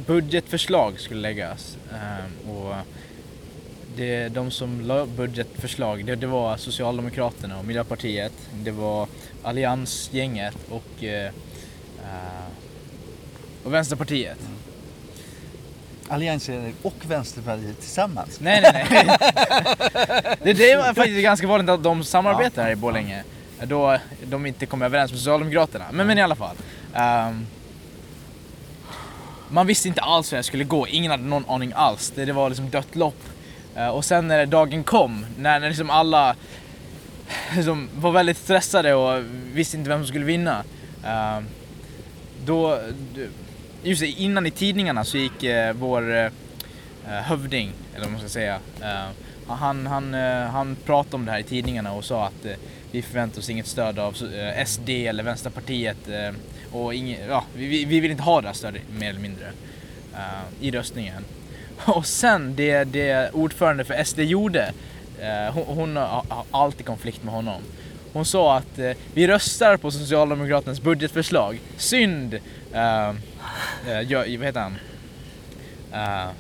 budgetförslag 0.08 1.00
skulle 1.00 1.22
läggas 1.22 1.78
eh, 1.92 2.50
och 2.50 2.76
det, 3.96 4.30
de 4.30 4.52
som 4.52 4.82
la 4.82 5.06
budgetförslag 5.06 6.06
det, 6.06 6.16
det 6.16 6.28
var 6.28 6.58
Socialdemokraterna 6.58 7.60
och 7.60 7.66
Miljöpartiet, 7.66 8.34
det 8.54 8.72
var 8.72 9.08
Alliansgänget 9.44 10.58
och, 10.70 11.04
eh, 11.04 11.26
eh, 11.26 12.46
och 13.64 13.74
Vänsterpartiet. 13.74 14.38
Alliansen 16.08 16.74
och 16.82 16.94
Vänsterpartiet 17.08 17.80
tillsammans. 17.80 18.40
Nej, 18.40 18.62
nej, 18.62 18.86
nej. 18.90 19.18
det, 20.44 20.54
det 20.54 20.72
är 20.72 20.94
faktiskt 20.94 21.24
ganska 21.24 21.48
vanligt 21.48 21.70
att 21.70 21.84
de 21.84 22.04
samarbetar 22.04 22.64
här 22.64 22.72
i 22.72 22.76
Borlänge. 22.76 23.24
Då 23.64 23.98
de 24.26 24.46
inte 24.46 24.66
kommer 24.66 24.86
överens 24.86 25.12
med 25.12 25.20
Socialdemokraterna. 25.20 25.86
Men, 25.92 26.08
men 26.08 26.18
i 26.18 26.22
alla 26.22 26.36
fall. 26.36 26.56
Ehm, 26.94 27.46
man 29.50 29.68
visste 29.68 29.88
inte 29.88 30.02
alls 30.02 30.34
hur 30.34 30.38
det 30.38 30.44
skulle 30.44 30.64
gå. 30.64 30.88
Ingen 30.88 31.12
hade 31.12 31.24
någon 31.24 31.46
aning 31.48 31.74
alls. 31.76 32.14
Det, 32.16 32.26
det 32.26 32.34
var 32.34 32.50
liksom 32.50 32.70
dött 32.70 32.96
lopp. 32.96 33.24
Eh, 33.76 33.88
och 33.88 34.06
sen 34.06 34.28
när 34.28 34.46
dagen 34.46 34.84
kom, 34.84 35.26
när, 35.38 35.60
när 35.60 35.68
liksom 35.68 35.90
alla 35.90 36.36
liksom 37.56 37.90
var 37.96 38.12
väldigt 38.12 38.38
stressade 38.38 38.94
och 38.94 39.24
visste 39.54 39.78
inte 39.78 39.90
vem 39.90 40.00
som 40.00 40.08
skulle 40.08 40.26
vinna. 40.26 40.64
Eh, 41.06 41.40
då, 42.46 42.80
just 43.84 44.04
innan 44.04 44.46
i 44.46 44.52
tidningarna 44.52 45.04
så 45.04 45.18
gick 45.18 45.44
eh, 45.44 45.74
vår 45.74 46.32
hövding, 47.08 47.72
eller 47.94 48.04
vad 48.04 48.12
man 48.12 48.20
ska 48.20 48.30
säga, 48.30 48.60
han, 49.48 49.88
han, 49.88 50.14
han 50.54 50.76
pratade 50.86 51.16
om 51.16 51.26
det 51.26 51.32
här 51.32 51.40
i 51.40 51.44
tidningarna 51.44 51.92
och 51.94 52.06
sa 52.06 52.26
att 52.26 52.46
vi 52.92 53.02
förväntar 53.02 53.40
oss 53.40 53.50
inget 53.50 53.68
stöd 53.68 54.00
av 54.00 54.16
SD 54.66 54.90
eller 54.90 55.24
Vänsterpartiet 55.24 55.98
och 56.72 56.94
ingen, 56.94 57.28
ja, 57.30 57.44
vi, 57.56 57.86
vi- 57.86 58.00
vill 58.00 58.12
inte 58.12 58.24
ha 58.24 58.42
det 58.42 58.48
här 58.48 58.54
stödet 58.54 58.82
mer 59.00 59.10
eller 59.10 59.20
mindre 59.20 59.52
i 60.62 60.72
röstningen. 60.72 61.24
Och 61.86 62.06
sen 62.06 62.56
det, 62.56 62.84
det 62.84 63.34
ordförande 63.34 63.84
för 63.84 64.04
SD 64.04 64.20
gjorde, 64.20 64.74
eh, 65.20 65.54
hon, 65.54 65.64
hon 65.66 65.96
har 65.96 66.46
alltid 66.52 66.86
konflikt 66.86 67.24
med 67.24 67.34
honom. 67.34 67.62
Hon 68.14 68.26
sa 68.26 68.58
att 68.58 68.80
eh, 68.80 68.92
vi 69.14 69.28
röstar 69.28 69.78
på 69.78 69.92
Socialdemokraternas 69.92 70.82
budgetförslag. 70.82 71.60
Synd, 71.78 72.34
eh, 72.74 73.10
eh 73.10 74.02
jag, 74.08 74.38
vad 74.38 74.46
heter 74.46 74.60
han? 74.60 74.78
Uh, 75.94 76.32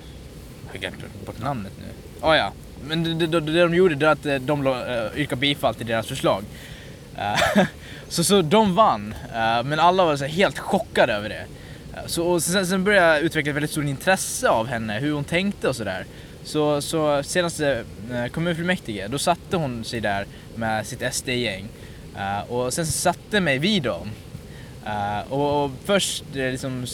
jag 0.73 0.89
har 0.91 0.97
glömt 0.97 1.25
bort 1.25 1.39
namnet 1.39 1.71
nu. 1.79 1.85
Oh, 2.27 2.37
ja, 2.37 2.51
men 2.87 3.19
det, 3.19 3.27
det, 3.27 3.39
det 3.39 3.61
de 3.61 3.75
gjorde 3.75 3.95
det 3.95 4.05
var 4.05 4.13
att 4.13 4.25
eh, 4.25 4.35
de 4.35 4.67
uh, 4.67 4.73
yrkade 5.19 5.39
bifall 5.39 5.75
till 5.75 5.85
deras 5.85 6.07
förslag. 6.07 6.43
Eh, 7.17 7.65
så, 8.09 8.23
så 8.23 8.41
de 8.41 8.75
vann, 8.75 9.15
eh, 9.33 9.63
men 9.63 9.79
alla 9.79 10.05
var 10.05 10.15
så 10.15 10.25
helt 10.25 10.59
chockade 10.59 11.13
över 11.13 11.29
det. 11.29 11.45
Så, 12.05 12.27
och 12.27 12.43
sen, 12.43 12.67
sen 12.67 12.83
började 12.83 13.07
jag 13.15 13.21
utveckla 13.21 13.49
ett 13.49 13.55
väldigt 13.55 13.71
stort 13.71 13.85
intresse 13.85 14.49
av 14.49 14.67
henne, 14.67 14.99
hur 14.99 15.13
hon 15.13 15.23
tänkte 15.23 15.69
och 15.69 15.75
sådär. 15.75 16.05
Så, 16.43 16.81
så 16.81 17.23
senaste 17.23 17.83
eh, 18.11 18.25
kommunfullmäktige, 18.25 19.07
då 19.07 19.17
satte 19.17 19.57
hon 19.57 19.83
sig 19.83 20.01
där 20.01 20.25
med 20.55 20.85
sitt 20.85 21.13
SD-gäng. 21.13 21.67
Eh, 22.17 22.51
och 22.51 22.73
sen 22.73 22.85
satte 22.85 23.39
mig 23.39 23.57
vid 23.57 23.83
dem. 23.83 24.11
Eh, 24.85 25.31
och, 25.31 25.63
och 25.63 25.71
först 25.85 26.23
liksom 26.33 26.85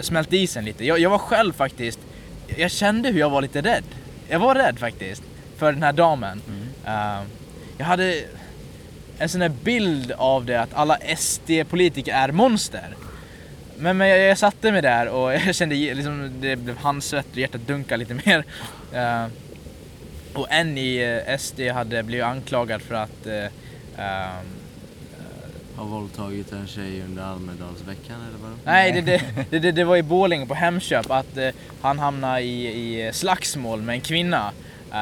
smälte 0.00 0.36
isen 0.36 0.64
lite. 0.64 0.84
Jag, 0.86 0.98
jag 0.98 1.10
var 1.10 1.18
själv 1.18 1.52
faktiskt, 1.52 1.98
jag 2.56 2.70
kände 2.70 3.08
hur 3.08 3.20
jag 3.20 3.30
var 3.30 3.42
lite 3.42 3.60
rädd. 3.60 3.84
Jag 4.28 4.38
var 4.38 4.54
rädd 4.54 4.78
faktiskt 4.78 5.22
för 5.56 5.72
den 5.72 5.82
här 5.82 5.92
damen. 5.92 6.42
Eh, 6.84 7.22
jag 7.78 7.86
hade 7.86 8.24
en 9.18 9.28
sån 9.28 9.40
här 9.40 9.52
bild 9.64 10.12
av 10.12 10.44
det 10.44 10.60
att 10.60 10.74
alla 10.74 10.98
SD-politiker 11.16 12.12
är 12.12 12.32
monster. 12.32 12.96
Men, 13.78 13.96
men 13.96 14.08
jag, 14.08 14.18
jag 14.18 14.38
satte 14.38 14.72
mig 14.72 14.82
där 14.82 15.08
och 15.08 15.34
jag 15.46 15.54
kände 15.54 15.74
liksom, 15.74 16.30
det 16.40 16.56
blev 16.56 16.76
handsvett 16.78 17.26
och 17.32 17.38
hjärtat 17.38 17.66
dunkade 17.66 17.96
lite 17.96 18.14
mer. 18.14 18.44
Eh, 18.92 19.26
och 20.34 20.46
en 20.50 20.78
i 20.78 21.22
eh, 21.26 21.38
SD 21.38 21.60
hade 21.60 22.02
blivit 22.02 22.24
anklagad 22.24 22.82
för 22.82 22.94
att 22.94 23.26
eh, 23.26 23.44
ehm, 23.96 24.46
Har 25.76 25.84
våldtagit 25.84 26.52
en 26.52 26.66
tjej 26.66 27.02
under 27.02 27.22
Almedalsveckan 27.22 28.16
eller 28.28 28.38
vad? 28.38 28.58
Nej, 28.64 28.92
det, 28.92 29.00
det, 29.00 29.22
det, 29.50 29.58
det, 29.58 29.72
det 29.72 29.84
var 29.84 29.96
i 29.96 30.02
Borlänge 30.02 30.46
på 30.46 30.54
Hemköp 30.54 31.10
att 31.10 31.36
eh, 31.36 31.48
han 31.80 31.98
hamnade 31.98 32.40
i, 32.40 33.06
i 33.06 33.12
slagsmål 33.12 33.82
med 33.82 33.94
en 33.94 34.00
kvinna 34.00 34.52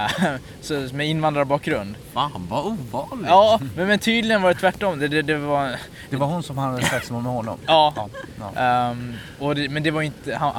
så, 0.60 0.88
med 0.92 1.08
invandrarbakgrund. 1.08 1.94
Fan 2.12 2.46
vad 2.50 2.66
ovanligt! 2.66 3.28
Ja, 3.28 3.60
men, 3.76 3.86
men 3.86 3.98
tydligen 3.98 4.42
var 4.42 4.54
det 4.54 4.60
tvärtom. 4.60 4.98
Det, 4.98 5.08
det, 5.08 5.22
det 5.22 5.36
var, 5.36 5.76
Det 6.10 6.16
var 6.16 6.26
hon 6.26 6.42
som 6.42 6.58
hade 6.58 6.82
slagsmål 6.82 7.22
med 7.22 7.32
honom. 7.32 7.58
ja, 7.66 8.08
Ja, 8.38 8.60
ehm, 8.62 9.14
och 9.38 9.54
det, 9.54 9.68
men 9.68 9.82
det 9.82 9.90
var 9.90 10.02
inte... 10.02 10.34
Han, 10.34 10.52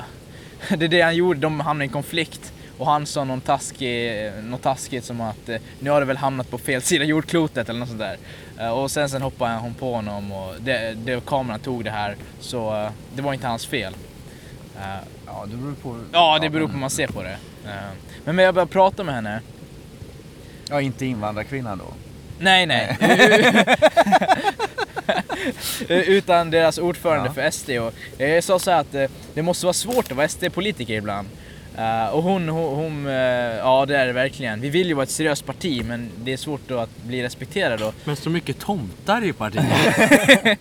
det 0.77 0.85
är 0.85 0.89
det 0.89 1.01
han 1.01 1.15
gjorde, 1.15 1.39
de 1.39 1.59
hamnade 1.59 1.85
i 1.85 1.87
en 1.87 1.93
konflikt. 1.93 2.53
Och 2.77 2.85
han 2.85 3.05
sa 3.05 3.23
någon 3.23 3.41
taskig, 3.41 4.31
något 4.43 4.61
taskigt 4.61 5.05
som 5.05 5.21
att 5.21 5.49
eh, 5.49 5.57
nu 5.79 5.89
har 5.89 5.99
du 5.99 6.05
väl 6.05 6.17
hamnat 6.17 6.49
på 6.49 6.57
fel 6.57 6.81
sida 6.81 7.05
jordklotet 7.05 7.69
eller 7.69 7.79
något 7.79 7.89
sånt 7.89 8.01
där. 8.01 8.17
Eh, 8.59 8.69
och 8.69 8.91
sen, 8.91 9.09
sen 9.09 9.21
hoppade 9.21 9.55
hon 9.55 9.73
på 9.73 9.93
honom 9.95 10.31
och 10.31 10.53
det, 10.59 10.97
det, 11.05 11.25
kameran 11.25 11.59
tog 11.59 11.83
det 11.83 11.91
här 11.91 12.15
så 12.39 12.75
eh, 12.75 12.89
det 13.15 13.21
var 13.21 13.33
inte 13.33 13.47
hans 13.47 13.65
fel. 13.65 13.93
Eh, 15.35 15.39
ja, 15.41 15.45
det 15.51 15.57
beror 15.57 15.73
på. 15.73 15.99
Ja, 16.11 16.39
det 16.41 16.49
beror 16.49 16.67
på 16.67 16.73
hur 16.73 16.79
man 16.79 16.89
ser 16.89 17.07
på 17.07 17.23
det. 17.23 17.37
Eh, 17.65 17.71
Men 18.25 18.35
när 18.35 18.43
jag 18.43 18.53
började 18.53 18.71
prata 18.71 19.03
med 19.03 19.15
henne. 19.15 19.41
Ja, 20.69 20.81
inte 20.81 21.05
invandrarkvinnan 21.05 21.77
då. 21.77 21.85
Nej, 22.39 22.65
nej. 22.65 22.97
Utan 25.87 26.51
deras 26.51 26.77
ordförande 26.77 27.29
Ja. 27.29 27.33
för 27.33 27.51
SD. 27.51 27.69
Och 27.69 27.93
jag 28.17 28.43
sa 28.43 28.59
så 28.59 28.71
här 28.71 28.79
att 28.81 28.95
eh, 28.95 29.05
det 29.33 29.41
måste 29.41 29.65
vara 29.65 29.73
svårt 29.73 30.11
att 30.11 30.17
vara 30.17 30.27
SD-politiker 30.27 30.93
ibland. 30.93 31.27
Eh, 31.77 32.05
och 32.07 32.23
hon, 32.23 32.49
hon, 32.49 32.75
hon 32.75 33.07
eh, 33.07 33.13
ja 33.13 33.85
det 33.87 33.97
är 33.97 34.05
det 34.05 34.13
verkligen. 34.13 34.61
Vi 34.61 34.69
vill 34.69 34.87
ju 34.87 34.93
vara 34.93 35.03
ett 35.03 35.09
seriöst 35.09 35.45
parti 35.45 35.81
men 35.85 36.09
det 36.23 36.33
är 36.33 36.37
svårt 36.37 36.61
då 36.67 36.77
att 36.79 37.03
bli 37.03 37.23
respekterad 37.23 37.79
då. 37.79 37.93
Men 38.03 38.15
så 38.15 38.29
mycket 38.29 38.59
tomtar 38.59 39.23
i 39.25 39.33
partiet. 39.33 39.65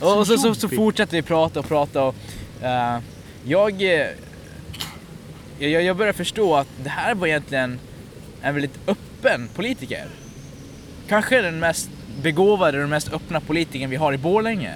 Och, 0.00 0.26
så, 0.26 0.38
så, 0.38 0.54
så 0.54 0.68
fortsätter 0.68 1.12
vi 1.16 1.22
prata 1.22 1.60
och 1.60 1.68
prata 1.68 2.02
och 2.02 2.14
eh, 2.62 2.98
jag, 3.44 3.82
eh, 3.82 4.06
jag, 5.58 5.82
jag 5.82 5.96
börjar 5.96 6.12
förstå 6.12 6.56
att 6.56 6.68
det 6.82 6.90
här 6.90 7.14
var 7.14 7.26
egentligen 7.26 7.78
en 8.42 8.54
väldigt 8.54 8.78
öppen 8.86 9.48
politiker. 9.54 10.06
Kanske 11.08 11.42
den 11.42 11.58
mest 11.58 11.90
begåvade 12.22 12.78
och 12.78 12.82
den 12.82 12.90
mest 12.90 13.12
öppna 13.12 13.40
politikern 13.40 13.90
vi 13.90 13.96
har 13.96 14.12
i 14.12 14.18
Borlänge. 14.18 14.74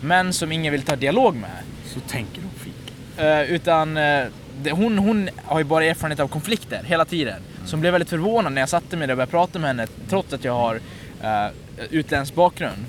Men 0.00 0.32
som 0.32 0.52
ingen 0.52 0.72
vill 0.72 0.82
ta 0.82 0.96
dialog 0.96 1.36
med. 1.36 1.62
så 1.86 2.00
tänker 2.00 2.40
de 2.42 2.64
fika. 2.64 3.22
Eh, 3.22 3.50
utan 3.50 3.96
eh, 3.96 4.24
hon, 4.70 4.98
hon 4.98 5.30
har 5.44 5.58
ju 5.58 5.64
bara 5.64 5.84
erfarenhet 5.84 6.20
av 6.20 6.28
konflikter 6.28 6.82
hela 6.84 7.04
tiden. 7.04 7.42
Så 7.64 7.70
hon 7.72 7.80
blev 7.80 7.92
väldigt 7.92 8.10
förvånad 8.10 8.52
när 8.52 8.62
jag 8.62 8.68
satte 8.68 8.96
mig 8.96 9.06
där 9.06 9.14
och 9.14 9.16
började 9.16 9.30
prata 9.30 9.58
med 9.58 9.68
henne 9.68 9.86
trots 10.08 10.32
att 10.32 10.44
jag 10.44 10.52
har 10.52 10.74
uh, 10.74 11.52
utländsk 11.90 12.34
bakgrund. 12.34 12.84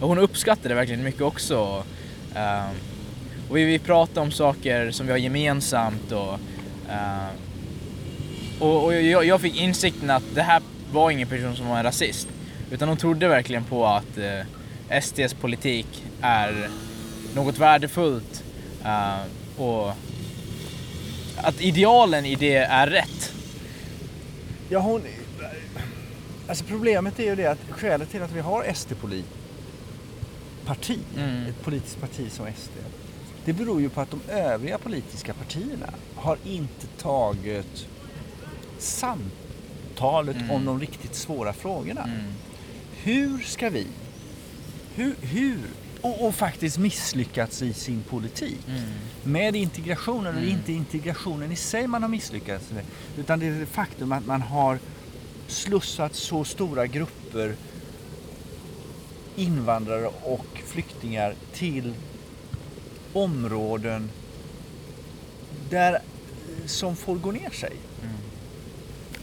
Och 0.00 0.08
hon 0.08 0.18
uppskattade 0.18 0.68
det 0.68 0.74
verkligen 0.74 1.02
mycket 1.02 1.22
också. 1.22 1.84
Eh, 2.34 2.68
och 3.50 3.56
vi, 3.56 3.64
vi 3.64 3.78
pratade 3.78 4.20
om 4.20 4.30
saker 4.30 4.90
som 4.90 5.06
vi 5.06 5.12
har 5.12 5.18
gemensamt 5.18 6.12
och, 6.12 6.38
eh, 6.90 7.28
och, 8.60 8.84
och 8.84 8.94
jag, 8.94 9.24
jag 9.24 9.40
fick 9.40 9.56
insikten 9.60 10.10
att 10.10 10.22
det 10.34 10.42
här 10.42 10.62
var 10.92 11.10
ingen 11.10 11.28
person 11.28 11.56
som 11.56 11.68
var 11.68 11.76
en 11.78 11.82
rasist. 11.84 12.28
Utan 12.70 12.88
hon 12.88 12.96
trodde 12.96 13.28
verkligen 13.28 13.64
på 13.64 13.86
att 13.86 14.18
eh, 14.18 14.40
SDs 15.00 15.34
politik 15.34 16.04
är 16.20 16.68
något 17.34 17.58
värdefullt 17.58 18.44
eh, 18.84 19.20
och 19.62 19.92
att 21.36 21.60
idealen 21.60 22.26
i 22.26 22.34
det 22.34 22.56
är 22.56 22.86
rätt. 22.86 23.32
Ja, 24.68 24.78
hon... 24.78 25.02
Alltså 26.48 26.64
problemet 26.64 27.18
är 27.18 27.24
ju 27.24 27.36
det 27.36 27.46
att 27.46 27.58
skälet 27.70 28.10
till 28.10 28.22
att 28.22 28.32
vi 28.32 28.40
har 28.40 28.64
SD-parti, 28.74 29.24
Mm. 31.18 31.46
ett 31.46 31.62
politiskt 31.64 32.00
parti 32.00 32.32
som 32.32 32.46
SD, 32.56 32.72
det 33.44 33.52
beror 33.52 33.80
ju 33.80 33.88
på 33.88 34.00
att 34.00 34.10
de 34.10 34.20
övriga 34.28 34.78
politiska 34.78 35.34
partierna 35.34 35.90
har 36.14 36.38
inte 36.44 36.86
tagit 36.86 37.86
samtalet 38.78 40.36
Mm. 40.36 40.50
om 40.50 40.64
de 40.64 40.80
riktigt 40.80 41.14
svåra 41.14 41.52
frågorna. 41.52 42.02
Mm. 42.04 42.32
Hur 43.02 43.38
ska 43.38 43.70
vi, 43.70 43.86
hur, 44.94 45.14
hur 45.20 45.58
och, 46.04 46.26
och 46.26 46.34
faktiskt 46.34 46.78
misslyckats 46.78 47.62
i 47.62 47.72
sin 47.72 48.02
politik. 48.02 48.58
Med 49.22 49.56
integrationen, 49.56 50.34
och 50.34 50.40
det 50.40 50.46
är 50.46 50.50
inte 50.50 50.72
integrationen 50.72 51.52
i 51.52 51.56
sig 51.56 51.86
man 51.86 52.02
har 52.02 52.08
misslyckats 52.08 52.70
med. 52.70 52.84
Utan 53.18 53.38
det 53.38 53.46
är 53.46 53.60
det 53.60 53.66
faktum 53.66 54.12
att 54.12 54.26
man 54.26 54.42
har 54.42 54.78
slussat 55.46 56.14
så 56.14 56.44
stora 56.44 56.86
grupper 56.86 57.54
invandrare 59.36 60.06
och 60.22 60.46
flyktingar 60.66 61.34
till 61.52 61.94
områden 63.14 64.10
där, 65.70 65.98
som 66.66 66.96
får 66.96 67.14
gå 67.14 67.32
ner 67.32 67.50
sig. 67.50 67.72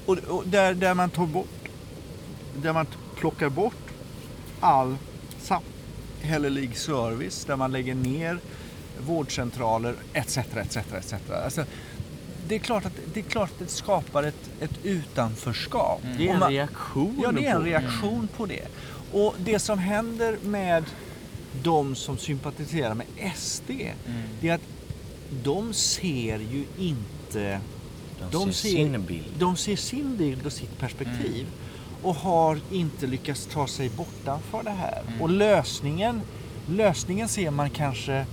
Och, 0.06 0.18
och 0.18 0.44
där, 0.48 0.74
där 0.74 0.94
man 0.94 1.10
tar 1.10 1.26
bort, 1.26 1.70
där 2.62 2.74
man 2.74 2.86
plockar 3.16 3.50
bort 3.50 3.74
all 4.60 4.96
samhällelig 5.40 6.78
service, 6.78 7.46
där 7.46 7.56
man 7.56 7.72
lägger 7.72 7.96
ner 7.96 8.40
vårdcentraler 9.08 9.96
etc. 10.14 10.38
etc, 10.38 10.78
etc. 10.78 11.14
Alltså, 11.46 11.66
det, 12.48 12.56
är 12.56 12.60
klart 12.60 12.86
att, 12.86 12.94
det 13.14 13.20
är 13.20 13.24
klart 13.24 13.50
att 13.50 13.60
det 13.60 13.68
skapar 13.68 14.24
ett, 14.24 14.50
ett 14.62 14.86
utanförskap. 14.86 16.02
Det 16.18 16.28
är 16.30 16.34
en 16.34 16.40
man- 16.40 16.52
reaktion 16.52 17.20
Ja, 17.24 17.32
det 17.32 17.46
är 17.46 17.56
en 17.56 17.64
reaktion 17.64 18.28
på 18.38 18.46
det. 18.46 18.68
Och 19.12 19.36
det 19.38 19.60
som 19.60 19.80
händer 19.80 20.38
med 20.44 20.84
de 21.64 21.96
som 21.96 22.18
sympatiserar 22.18 22.94
med 22.94 23.08
SD, 23.36 23.70
det 24.42 24.50
är 24.50 24.54
att 24.54 24.62
de 25.44 25.74
ser 25.74 26.40
ju 26.40 26.66
inte... 26.78 27.60
De 28.32 28.54
ser 28.54 28.70
sin 28.70 29.06
bild. 29.06 29.34
De 29.40 29.58
ser 29.58 29.76
sin 29.76 30.18
bild 30.18 30.46
och 30.46 30.54
sitt 30.54 30.80
perspektiv. 30.80 31.48
Och 32.04 32.16
har 32.16 32.60
inte 32.72 33.08
lyckats 33.08 33.46
ta 33.46 33.68
sig 33.68 33.90
bortanför 33.90 34.64
det 34.64 34.72
här. 34.72 35.04
Och 35.22 35.30
lösningen, 35.30 36.22
lösningen 36.70 37.28
ser 37.28 37.52
man 37.52 37.70
kanske 37.70 38.26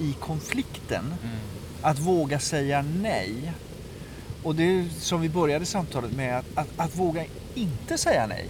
i 0.00 0.12
konflikten. 0.12 1.14
Att 1.82 1.98
våga 1.98 2.38
säga 2.38 2.84
nej. 3.00 3.52
Och 4.42 4.54
det 4.54 4.62
är 4.62 4.88
som 5.00 5.20
vi 5.20 5.28
började 5.28 5.66
samtalet 5.66 6.12
med, 6.12 6.38
att, 6.38 6.46
att, 6.54 6.68
att 6.76 6.96
våga 6.96 7.24
inte 7.54 7.98
säga 7.98 8.26
nej. 8.26 8.48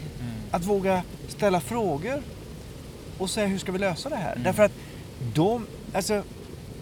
Att 0.50 0.64
våga 0.64 1.02
ställa 1.29 1.61
frågor 1.61 2.22
och 3.18 3.31
säga 3.31 3.46
hur 3.46 3.59
ska 3.59 3.72
vi 3.72 3.79
lösa 3.79 4.09
det 4.09 4.16
här? 4.16 4.38
Därför 4.44 4.62
att 4.62 4.72
de, 5.35 5.66
alltså, 5.92 6.22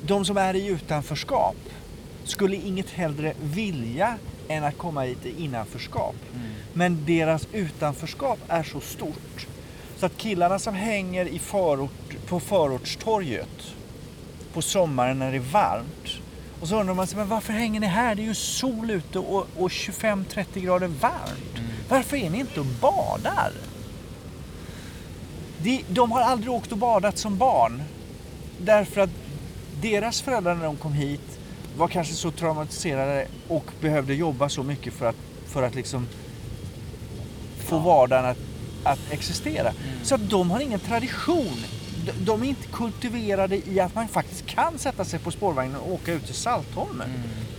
de 0.02 0.24
som 0.24 0.36
är 0.36 0.54
i 0.54 0.66
utanförskap 0.66 1.56
skulle 2.24 2.56
inget 2.56 2.90
hellre 2.90 3.34
vilja 3.42 4.18
än 4.48 4.64
att 4.64 4.78
komma 4.78 5.02
hit 5.02 5.26
i 5.26 5.44
innanförskap. 5.44 6.14
Men 6.72 7.04
deras 7.06 7.48
utanförskap 7.52 8.38
är 8.48 8.62
så 8.62 8.80
stort 8.80 9.46
så 9.96 10.06
att 10.06 10.16
killarna 10.16 10.58
som 10.58 10.74
hänger 10.74 11.26
i 11.26 11.38
förort, 11.38 12.16
på 12.28 12.40
förortstorget 12.40 13.74
på 14.52 14.62
sommaren 14.62 15.18
när 15.18 15.30
det 15.30 15.36
är 15.36 15.52
varmt 15.52 16.20
och 16.60 16.68
så 16.68 16.80
undrar 16.80 16.94
man 16.94 17.06
sig, 17.06 17.18
men 17.18 17.28
varför 17.28 17.52
hänger 17.52 17.80
ni 17.80 17.86
här? 17.86 18.14
Det 18.14 18.22
är 18.22 18.24
ju 18.24 18.34
sol 18.34 18.90
ute 18.90 19.18
och, 19.18 19.46
och 19.56 19.68
25-30 19.68 20.44
grader 20.54 20.86
varmt. 20.86 21.60
Varför 21.88 22.16
är 22.16 22.30
ni 22.30 22.38
inte 22.38 22.60
och 22.60 22.66
badar? 22.66 23.52
De, 25.64 25.84
de 25.88 26.12
har 26.12 26.20
aldrig 26.20 26.52
åkt 26.52 26.72
och 26.72 26.78
badat 26.78 27.18
som 27.18 27.36
barn. 27.36 27.82
Därför 28.58 29.00
att 29.00 29.10
deras 29.80 30.20
föräldrar 30.20 30.54
när 30.54 30.64
de 30.64 30.76
kom 30.76 30.92
hit 30.92 31.38
var 31.76 31.88
kanske 31.88 32.14
så 32.14 32.30
traumatiserade 32.30 33.26
och 33.48 33.64
behövde 33.80 34.14
jobba 34.14 34.48
så 34.48 34.62
mycket 34.62 34.92
för 34.92 35.06
att, 35.06 35.16
för 35.46 35.62
att 35.62 35.74
liksom 35.74 36.06
få 37.58 37.78
vardagen 37.78 38.24
att, 38.24 38.38
att 38.84 39.12
existera. 39.12 39.72
Så 40.02 40.14
att 40.14 40.30
de 40.30 40.50
har 40.50 40.60
ingen 40.60 40.80
tradition. 40.80 41.56
De, 42.06 42.12
de 42.24 42.42
är 42.42 42.46
inte 42.46 42.66
kultiverade 42.66 43.70
i 43.70 43.80
att 43.80 43.94
man 43.94 44.08
faktiskt 44.08 44.46
kan 44.46 44.78
sätta 44.78 45.04
sig 45.04 45.18
på 45.18 45.30
spårvagnen 45.30 45.76
och 45.76 45.92
åka 45.92 46.12
ut 46.12 46.26
till 46.26 46.34
Saltholmen. 46.34 47.08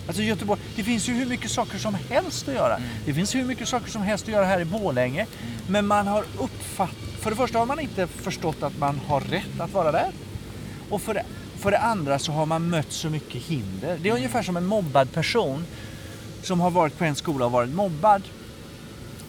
Alltså 0.07 0.23
Göteborg, 0.23 0.61
det 0.75 0.83
finns 0.83 1.09
ju 1.09 1.13
hur 1.13 1.25
mycket 1.25 1.51
saker 1.51 1.77
som 1.77 1.95
helst 2.09 2.47
att 2.47 2.53
göra. 2.53 2.79
Det 3.05 3.13
finns 3.13 3.35
hur 3.35 3.45
mycket 3.45 3.67
saker 3.67 3.91
som 3.91 4.01
helst 4.01 4.23
att 4.23 4.33
göra 4.33 4.45
här 4.45 4.59
i 4.61 4.65
Borlänge. 4.65 5.25
Men 5.67 5.87
man 5.87 6.07
har 6.07 6.23
uppfattat, 6.39 7.04
för 7.25 7.29
det 7.29 7.35
första 7.37 7.59
har 7.59 7.65
man 7.65 7.79
inte 7.79 8.07
förstått 8.07 8.63
att 8.63 8.77
man 8.79 8.99
har 9.07 9.19
rätt 9.19 9.59
att 9.59 9.73
vara 9.73 9.91
där. 9.91 10.11
Och 10.89 11.01
för 11.01 11.13
det, 11.13 11.23
för 11.59 11.71
det 11.71 11.79
andra 11.79 12.19
så 12.19 12.31
har 12.31 12.45
man 12.45 12.69
mött 12.69 12.91
så 12.91 13.09
mycket 13.09 13.41
hinder. 13.41 13.97
Det 14.01 14.09
är 14.09 14.13
ungefär 14.13 14.43
som 14.43 14.57
en 14.57 14.65
mobbad 14.65 15.11
person 15.11 15.65
som 16.43 16.59
har 16.59 16.71
varit 16.71 16.97
på 16.97 17.03
en 17.05 17.15
skola 17.15 17.45
och 17.45 17.51
varit 17.51 17.69
mobbad. 17.75 18.21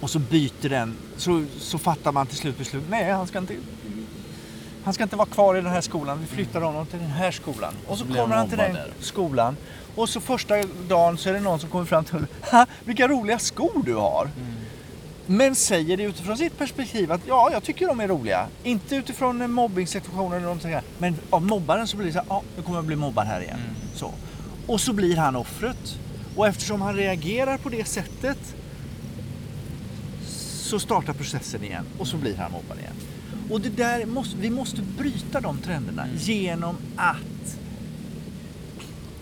Och 0.00 0.11
så 0.11 0.18
byter 0.18 0.68
den, 0.68 0.96
så, 1.16 1.44
så 1.59 1.78
fattar 1.78 2.12
man 2.12 2.26
till 2.26 2.37
slut 2.37 2.59
beslut. 2.59 2.85
Nej, 2.90 3.11
han 3.12 3.26
ska 3.26 3.38
inte 3.38 3.54
han 4.85 4.94
ska 4.94 5.02
inte 5.02 5.16
vara 5.16 5.28
kvar 5.28 5.56
i 5.56 5.61
den 5.61 5.72
här 5.72 5.80
skolan. 5.80 6.18
Vi 6.20 6.26
flyttar 6.26 6.61
honom 6.61 6.87
till 6.87 6.98
den 6.98 7.11
här 7.11 7.30
skolan. 7.30 7.74
Och 7.87 7.98
så 7.98 8.04
kommer 8.04 8.37
han 8.37 8.48
till 8.48 8.59
den 8.59 8.74
där. 8.74 8.92
skolan. 9.00 9.56
Och 9.94 10.09
så 10.09 10.20
första 10.20 10.54
dagen 10.88 11.18
så 11.18 11.28
är 11.28 11.32
det 11.32 11.40
någon 11.40 11.61
som 11.61 11.70
kommer 11.70 11.85
fram 11.85 12.04
till 12.04 12.12
honom. 12.14 12.28
"Ha, 12.50 12.66
Vilka 12.85 13.09
roliga 13.09 13.38
skor 13.38 13.82
du 13.85 13.94
har. 13.94 14.30
Men 15.26 15.54
säger 15.54 15.96
det 15.96 16.02
utifrån 16.02 16.36
sitt 16.36 16.58
perspektiv 16.58 17.12
att 17.12 17.20
ja, 17.26 17.48
jag 17.52 17.62
tycker 17.62 17.86
de 17.86 18.00
är 18.00 18.08
roliga. 18.08 18.46
Inte 18.62 18.96
utifrån 18.96 19.42
en 19.42 19.52
mobbningssituation 19.52 20.32
eller 20.32 20.42
någonting. 20.44 20.74
Men 20.98 21.16
av 21.30 21.42
mobbaren 21.42 21.86
så 21.86 21.96
blir 21.96 22.06
det 22.06 22.12
så 22.12 22.18
här, 22.18 22.26
ja, 22.28 22.42
nu 22.56 22.62
kommer 22.62 22.78
jag 22.78 22.84
bli 22.84 22.96
mobbad 22.96 23.26
här 23.26 23.40
igen. 23.40 23.58
Så. 23.94 24.12
Och 24.66 24.80
så 24.80 24.92
blir 24.92 25.16
han 25.16 25.36
offret. 25.36 25.98
Och 26.36 26.46
eftersom 26.46 26.80
han 26.82 26.96
reagerar 26.96 27.58
på 27.58 27.68
det 27.68 27.84
sättet 27.88 28.38
så 30.60 30.78
startar 30.78 31.12
processen 31.12 31.64
igen 31.64 31.84
och 31.98 32.06
så 32.08 32.16
blir 32.16 32.36
han 32.36 32.52
mobbad 32.52 32.78
igen. 32.78 32.92
Och 33.50 33.60
det 33.60 33.68
där 33.68 34.06
måste, 34.06 34.36
vi 34.36 34.50
måste 34.50 34.82
bryta 34.98 35.40
de 35.40 35.58
trenderna 35.58 36.06
genom 36.18 36.76
att 36.96 37.16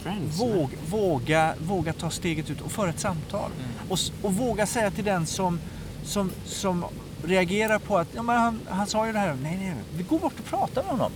Friends. 0.03 0.41
våga, 0.41 0.77
våga, 0.91 1.55
våga 1.67 1.93
ta 1.93 2.11
steget 2.11 2.51
ut 2.51 2.61
och 2.61 2.73
föra 2.73 2.91
ett 2.91 3.01
samtal. 3.01 3.51
Och, 3.89 3.95
s- 3.99 4.13
och 4.23 4.35
våga 4.35 4.67
säga 4.67 4.91
till 4.91 5.05
den 5.05 5.27
som, 5.27 5.61
som, 6.05 6.31
som 6.45 6.85
reagerar 7.25 7.79
på 7.79 7.99
att 7.99 8.09
ja, 8.15 8.23
men 8.23 8.37
han, 8.37 8.61
han 8.69 8.87
sa 8.87 9.07
ju 9.07 9.13
det 9.13 9.19
här. 9.19 9.37
Nej, 9.43 9.59
nej, 9.61 9.75
vi 9.97 10.03
går 10.03 10.19
bort 10.19 10.39
och 10.39 10.45
pratar 10.45 10.83
med 10.83 10.91
honom. 10.91 11.13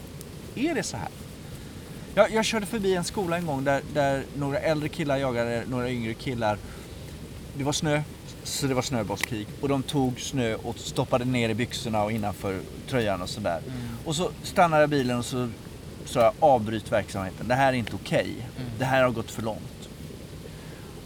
Är 0.54 0.74
det 0.74 0.82
så 0.82 0.96
här? 0.96 1.08
Jag, 2.14 2.30
jag 2.30 2.44
körde 2.44 2.66
förbi 2.66 2.94
en 2.94 3.04
skola 3.04 3.36
en 3.36 3.46
gång 3.46 3.64
där, 3.64 3.82
där 3.94 4.24
några 4.36 4.58
äldre 4.58 4.88
killar 4.88 5.16
jagade 5.16 5.64
några 5.68 5.90
yngre 5.90 6.14
killar. 6.14 6.58
Det 7.54 7.64
var 7.64 7.72
snö, 7.72 8.02
så 8.42 8.66
det 8.66 8.74
var 8.74 8.82
snöbollskrig. 8.82 9.46
Och 9.60 9.68
de 9.68 9.82
tog 9.82 10.20
snö 10.20 10.54
och 10.54 10.78
stoppade 10.78 11.24
ner 11.24 11.48
i 11.48 11.54
byxorna 11.54 12.04
och 12.04 12.12
innanför 12.12 12.60
tröjan 12.88 13.22
och 13.22 13.28
sådär. 13.28 13.60
Och 14.04 14.16
så 14.16 14.30
stannade 14.42 14.82
jag 14.82 14.90
bilen 14.90 15.18
och 15.18 15.24
så 15.24 15.48
sa 16.04 16.20
jag 16.20 16.32
avbryt 16.40 16.92
verksamheten. 16.92 17.48
Det 17.48 17.54
här 17.54 17.72
är 17.72 17.76
inte 17.76 17.92
okej. 17.94 18.34
Det 18.78 18.84
här 18.84 19.02
har 19.02 19.10
gått 19.10 19.30
för 19.30 19.42
långt. 19.42 19.88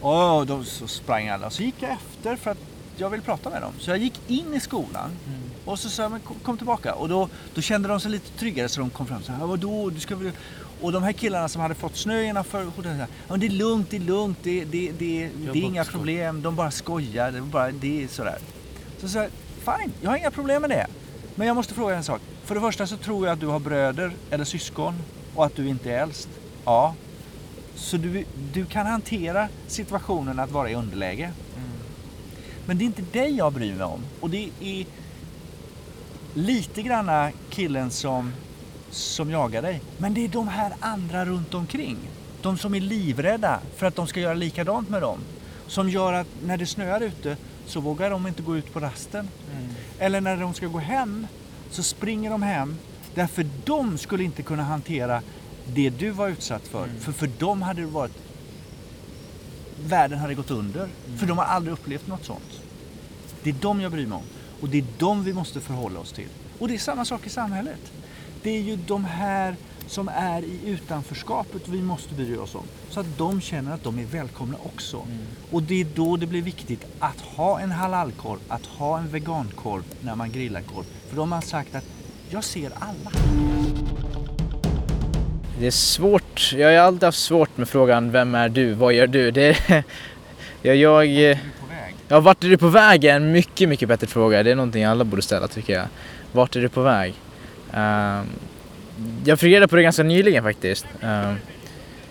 Och 0.01 0.47
då 0.47 0.63
så 0.63 0.87
sprang 0.87 1.29
alla. 1.29 1.49
Så 1.49 1.63
gick 1.63 1.75
jag 1.79 1.91
efter 1.91 2.35
för 2.35 2.51
att 2.51 2.72
jag 2.97 3.09
ville 3.09 3.23
prata 3.23 3.49
med 3.49 3.61
dem. 3.61 3.73
Så 3.79 3.89
jag 3.89 3.97
gick 3.97 4.21
in 4.27 4.53
i 4.53 4.59
skolan 4.59 5.11
och 5.65 5.79
så 5.79 5.89
sa 5.89 6.03
jag, 6.03 6.19
kom, 6.43 6.57
tillbaka. 6.57 6.93
Och 6.93 7.09
då, 7.09 7.29
då 7.53 7.61
kände 7.61 7.87
de 7.87 7.99
sig 7.99 8.11
lite 8.11 8.39
tryggare 8.39 8.69
så 8.69 8.79
de 8.79 8.89
kom 8.89 9.07
fram 9.07 9.17
och 9.17 9.23
sa, 9.23 9.33
vadå, 9.45 9.89
du 9.89 9.99
ska 9.99 10.15
väl... 10.15 10.31
Och 10.81 10.91
de 10.91 11.03
här 11.03 11.11
killarna 11.11 11.49
som 11.49 11.61
hade 11.61 11.75
fåått 11.75 11.95
snö 11.95 12.23
innanför 12.23 12.63
hotellet 12.63 12.97
sa, 12.97 13.03
ja, 13.03 13.07
men 13.29 13.39
det 13.39 13.45
är 13.45 13.49
lugnt, 13.49 13.89
det 13.89 13.97
är 13.97 14.01
lugnt, 14.01 14.37
det, 14.43 14.65
det, 14.65 14.91
det, 14.91 15.29
det 15.53 15.59
är 15.59 15.63
inga 15.63 15.85
problem, 15.85 16.41
de 16.41 16.55
bara 16.55 16.71
skojar, 16.71 17.31
det 17.31 17.37
är, 17.37 17.41
bara, 17.41 17.71
det 17.71 18.03
är 18.03 18.07
sådär. 18.07 18.37
Så 19.01 19.07
sa 19.07 19.19
jag, 19.19 19.29
fine, 19.57 19.93
jag 20.01 20.09
har 20.09 20.17
inga 20.17 20.31
problem 20.31 20.61
med 20.61 20.69
det. 20.69 20.87
Men 21.35 21.47
jag 21.47 21.55
måste 21.55 21.73
fråga 21.73 21.95
en 21.95 22.03
sak. 22.03 22.21
För 22.43 22.55
det 22.55 22.61
första 22.61 22.87
så 22.87 22.97
tror 22.97 23.25
jag 23.25 23.33
att 23.33 23.39
du 23.39 23.47
har 23.47 23.59
bröder 23.59 24.11
eller 24.29 24.45
syskon 24.45 24.93
och 25.35 25.45
att 25.45 25.55
du 25.55 25.67
inte 25.67 25.91
är 25.91 26.01
äldst. 26.03 26.29
Ja. 26.65 26.95
Så 27.75 27.97
du, 27.97 28.25
du 28.53 28.65
kan 28.65 28.85
hantera 28.85 29.47
situationen 29.67 30.39
att 30.39 30.51
vara 30.51 30.69
i 30.69 30.75
underläge. 30.75 31.31
Men 32.65 32.77
det 32.77 32.83
är 32.83 32.85
inte 32.85 33.01
dig 33.01 33.35
jag 33.35 33.53
bryr 33.53 33.73
mig 33.75 33.83
om. 33.83 34.01
Och 34.19 34.29
det 34.29 34.49
är 34.59 34.85
lite 36.33 36.81
granna 36.81 37.31
killen 37.49 37.91
som, 37.91 38.33
som 38.91 39.31
jagar 39.31 39.61
dig. 39.61 39.81
Men 39.97 40.13
det 40.13 40.25
är 40.25 40.27
de 40.27 40.47
här 40.47 40.73
andra 40.79 41.25
runt 41.25 41.53
omkring. 41.53 41.97
De 42.41 42.57
som 42.57 42.75
är 42.75 42.79
livrädda 42.79 43.59
för 43.75 43.85
att 43.85 43.95
de 43.95 44.07
ska 44.07 44.19
göra 44.19 44.33
likadant 44.33 44.89
med 44.89 45.01
dem. 45.01 45.19
Som 45.67 45.89
gör 45.89 46.13
att 46.13 46.27
när 46.45 46.57
det 46.57 46.65
snöar 46.65 47.01
ute 47.01 47.37
så 47.65 47.79
vågar 47.79 48.09
de 48.09 48.27
inte 48.27 48.41
gå 48.41 48.57
ut 48.57 48.73
på 48.73 48.79
rasten. 48.79 49.27
Eller 49.99 50.21
när 50.21 50.37
de 50.37 50.53
ska 50.53 50.67
gå 50.67 50.79
hem 50.79 51.27
så 51.71 51.83
springer 51.83 52.29
de 52.29 52.43
hem 52.43 52.77
därför 53.15 53.45
de 53.65 53.97
skulle 53.97 54.23
inte 54.23 54.43
kunna 54.43 54.63
hantera 54.63 55.21
det 55.65 55.89
du 55.89 56.09
var 56.09 56.29
utsatt 56.29 56.67
för. 56.67 56.87
För 56.99 57.11
för 57.11 57.27
dem 57.27 57.61
hade 57.61 57.81
det 57.81 57.87
varit 57.87 58.17
världen 59.83 60.19
hade 60.19 60.35
gått 60.35 60.51
under. 60.51 60.89
För 61.17 61.25
de 61.25 61.37
har 61.37 61.45
aldrig 61.45 61.73
upplevt 61.73 62.07
något 62.07 62.25
sånt. 62.25 62.61
Det 63.43 63.49
är 63.49 63.53
dem 63.53 63.81
jag 63.81 63.91
bryr 63.91 64.07
mig 64.07 64.15
om. 64.15 64.23
Och 64.61 64.69
det 64.69 64.77
är 64.77 64.85
dem 64.97 65.23
vi 65.23 65.33
måste 65.33 65.61
förhålla 65.61 65.99
oss 65.99 66.11
till. 66.11 66.29
Och 66.59 66.67
det 66.67 66.73
är 66.73 66.79
samma 66.79 67.05
sak 67.05 67.27
i 67.27 67.29
samhället. 67.29 67.91
Det 68.43 68.49
är 68.49 68.61
ju 68.61 68.75
de 68.75 69.05
här 69.05 69.55
som 69.87 70.07
är 70.07 70.41
i 70.41 70.59
utanförskapet 70.65 71.67
vi 71.67 71.81
måste 71.81 72.13
bry 72.13 72.37
oss 72.37 72.55
om. 72.55 72.63
Så 72.89 72.99
att 72.99 73.17
de 73.17 73.41
känner 73.41 73.73
att 73.73 73.83
de 73.83 73.99
är 73.99 74.05
välkomna 74.05 74.57
också. 74.63 75.07
Och 75.51 75.63
det 75.63 75.81
är 75.81 75.87
då 75.95 76.17
det 76.17 76.27
blir 76.27 76.41
viktigt 76.41 76.85
att 76.99 77.21
ha 77.21 77.59
en 77.59 77.71
halalkorv, 77.71 78.39
att 78.47 78.65
ha 78.65 78.99
en 78.99 79.07
vegankorv 79.07 79.83
när 80.01 80.15
man 80.15 80.31
grillar 80.31 80.61
korv. 80.61 80.85
För 81.09 81.15
de 81.15 81.31
har 81.31 81.41
sagt 81.41 81.75
att 81.75 81.85
jag 82.29 82.43
ser 82.43 82.71
alla. 82.79 83.11
Det 85.59 85.67
är 85.67 85.71
svårt. 85.71 86.53
Jag 86.57 86.69
har 86.69 86.75
alltid 86.75 87.03
haft 87.03 87.19
svårt 87.19 87.57
med 87.57 87.69
frågan 87.69 88.11
Vem 88.11 88.35
är 88.35 88.49
du? 88.49 88.73
Vad 88.73 88.93
gör 88.93 89.07
du? 89.07 89.31
Det 89.31 89.69
är, 89.69 89.83
jag, 90.61 90.75
jag, 90.75 91.39
ja, 92.07 92.19
vart 92.19 92.43
är 92.43 92.49
du 92.49 92.57
på 92.57 92.67
väg 92.67 93.05
är 93.05 93.15
en 93.15 93.31
mycket, 93.31 93.69
mycket 93.69 93.87
bättre 93.87 94.07
fråga. 94.07 94.43
Det 94.43 94.51
är 94.51 94.55
någonting 94.55 94.83
alla 94.83 95.03
borde 95.03 95.21
ställa 95.21 95.47
tycker 95.47 95.73
jag. 95.73 95.85
Vart 96.31 96.55
är 96.55 96.61
du 96.61 96.69
på 96.69 96.81
väg? 96.81 97.13
Ehm, 97.73 98.25
jag 99.25 99.39
fick 99.39 99.53
reda 99.53 99.67
på 99.67 99.75
det 99.75 99.83
ganska 99.83 100.03
nyligen 100.03 100.43
faktiskt. 100.43 100.85
Ehm, 101.01 101.35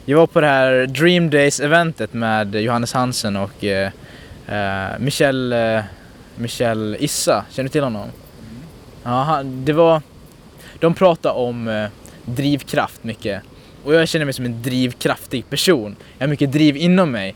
jag 0.05 0.19
var 0.19 0.27
på 0.27 0.41
det 0.41 0.47
här 0.47 0.87
Dream 0.87 1.31
Days-eventet 1.31 2.13
med 2.13 2.55
Johannes 2.55 2.93
Hansen 2.93 3.37
och 3.37 3.65
uh, 3.65 4.99
Michel, 4.99 5.53
eh, 5.53 5.81
Michel 6.37 6.97
Issa. 7.01 7.45
Känner 7.51 7.69
du 7.69 7.73
till 7.73 7.83
honom? 7.83 8.09
Ja, 9.03 9.23
han, 9.23 9.65
det 9.65 9.73
var... 9.73 10.03
De 10.81 10.95
pratade 10.95 11.35
om 11.35 11.89
drivkraft 12.25 13.05
mycket. 13.05 13.43
Och 13.85 13.95
jag 13.95 14.09
känner 14.09 14.25
mig 14.25 14.35
som 14.35 14.45
en 14.45 14.63
drivkraftig 14.63 15.51
person. 15.51 15.97
Jag 16.19 16.27
har 16.27 16.31
mycket 16.31 16.53
driv 16.53 16.77
inom 16.77 17.11
mig. 17.11 17.35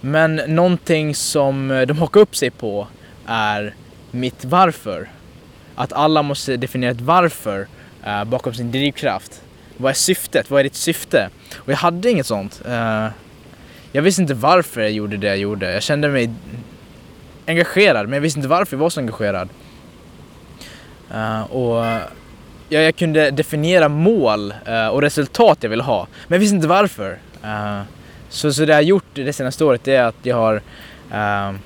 Men 0.00 0.36
någonting 0.46 1.14
som 1.14 1.70
eh, 1.70 1.82
de 1.82 1.98
hakar 1.98 2.20
upp 2.20 2.36
sig 2.36 2.50
på 2.50 2.86
är 3.26 3.74
mitt 4.10 4.44
varför. 4.44 5.08
Att 5.74 5.92
alla 5.92 6.22
måste 6.22 6.56
definiera 6.56 6.90
ett 6.90 7.00
varför 7.00 7.66
eh, 8.04 8.24
bakom 8.24 8.54
sin 8.54 8.72
drivkraft. 8.72 9.42
Vad 9.76 9.90
är 9.90 9.94
syftet? 9.94 10.50
Vad 10.50 10.60
är 10.60 10.64
ditt 10.64 10.74
syfte? 10.74 11.30
Och 11.56 11.72
jag 11.72 11.76
hade 11.76 12.10
inget 12.10 12.26
sånt. 12.26 12.62
Eh, 12.66 13.06
jag 13.92 14.02
visste 14.02 14.22
inte 14.22 14.34
varför 14.34 14.80
jag 14.80 14.92
gjorde 14.92 15.16
det 15.16 15.26
jag 15.26 15.38
gjorde. 15.38 15.72
Jag 15.72 15.82
kände 15.82 16.08
mig 16.08 16.30
engagerad, 17.46 18.08
men 18.08 18.12
jag 18.12 18.20
visste 18.20 18.38
inte 18.38 18.48
varför 18.48 18.76
jag 18.76 18.80
var 18.80 18.90
så 18.90 19.00
engagerad. 19.00 19.48
Uh, 21.14 21.42
och 21.42 21.84
jag, 22.74 22.84
jag 22.84 22.96
kunde 22.96 23.30
definiera 23.30 23.88
mål 23.88 24.54
uh, 24.68 24.86
och 24.86 25.02
resultat 25.02 25.58
jag 25.60 25.70
ville 25.70 25.82
ha, 25.82 26.06
men 26.28 26.36
jag 26.36 26.40
visste 26.40 26.56
inte 26.56 26.68
varför. 26.68 27.18
Uh, 27.44 27.82
så, 28.28 28.52
så 28.52 28.64
det 28.64 28.72
jag 28.72 28.76
har 28.76 28.82
gjort 28.82 29.04
det 29.14 29.32
senaste 29.32 29.64
året 29.64 29.88
är 29.88 30.02
att 30.02 30.16
jag 30.22 30.36
har 30.36 30.54
uh, 31.12 31.56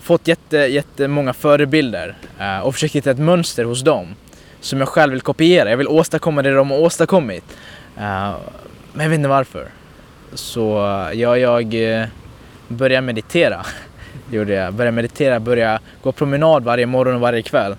fått 0.00 0.28
jätte, 0.28 0.56
jättemånga 0.56 1.32
förebilder 1.32 2.16
uh, 2.40 2.58
och 2.58 2.74
försökt 2.74 2.94
hitta 2.94 3.10
ett 3.10 3.18
mönster 3.18 3.64
hos 3.64 3.80
dem 3.80 4.14
som 4.60 4.78
jag 4.78 4.88
själv 4.88 5.12
vill 5.12 5.20
kopiera. 5.20 5.70
Jag 5.70 5.76
vill 5.76 5.88
åstadkomma 5.88 6.42
det 6.42 6.54
de 6.54 6.70
har 6.70 6.78
åstadkommit. 6.78 7.44
Uh, 7.96 8.34
men 8.92 9.02
jag 9.02 9.08
vet 9.08 9.16
inte 9.16 9.28
varför. 9.28 9.68
Så 10.34 10.62
ja, 11.14 11.36
jag 11.36 11.74
började 12.68 13.06
meditera. 13.06 13.66
Det 14.30 14.36
gjorde 14.36 14.52
jag. 14.52 14.74
Började 14.74 14.94
meditera, 14.94 15.40
började 15.40 15.80
gå 16.02 16.12
promenad 16.12 16.64
varje 16.64 16.86
morgon 16.86 17.14
och 17.14 17.20
varje 17.20 17.42
kväll. 17.42 17.76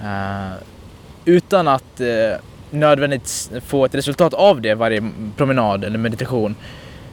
Uh, 0.00 0.52
utan 1.26 1.68
att 1.68 2.00
eh, 2.00 2.40
nödvändigt 2.70 3.50
få 3.66 3.84
ett 3.84 3.94
resultat 3.94 4.34
av 4.34 4.60
det 4.60 4.74
varje 4.74 5.10
promenad 5.36 5.84
eller 5.84 5.98
meditation. 5.98 6.54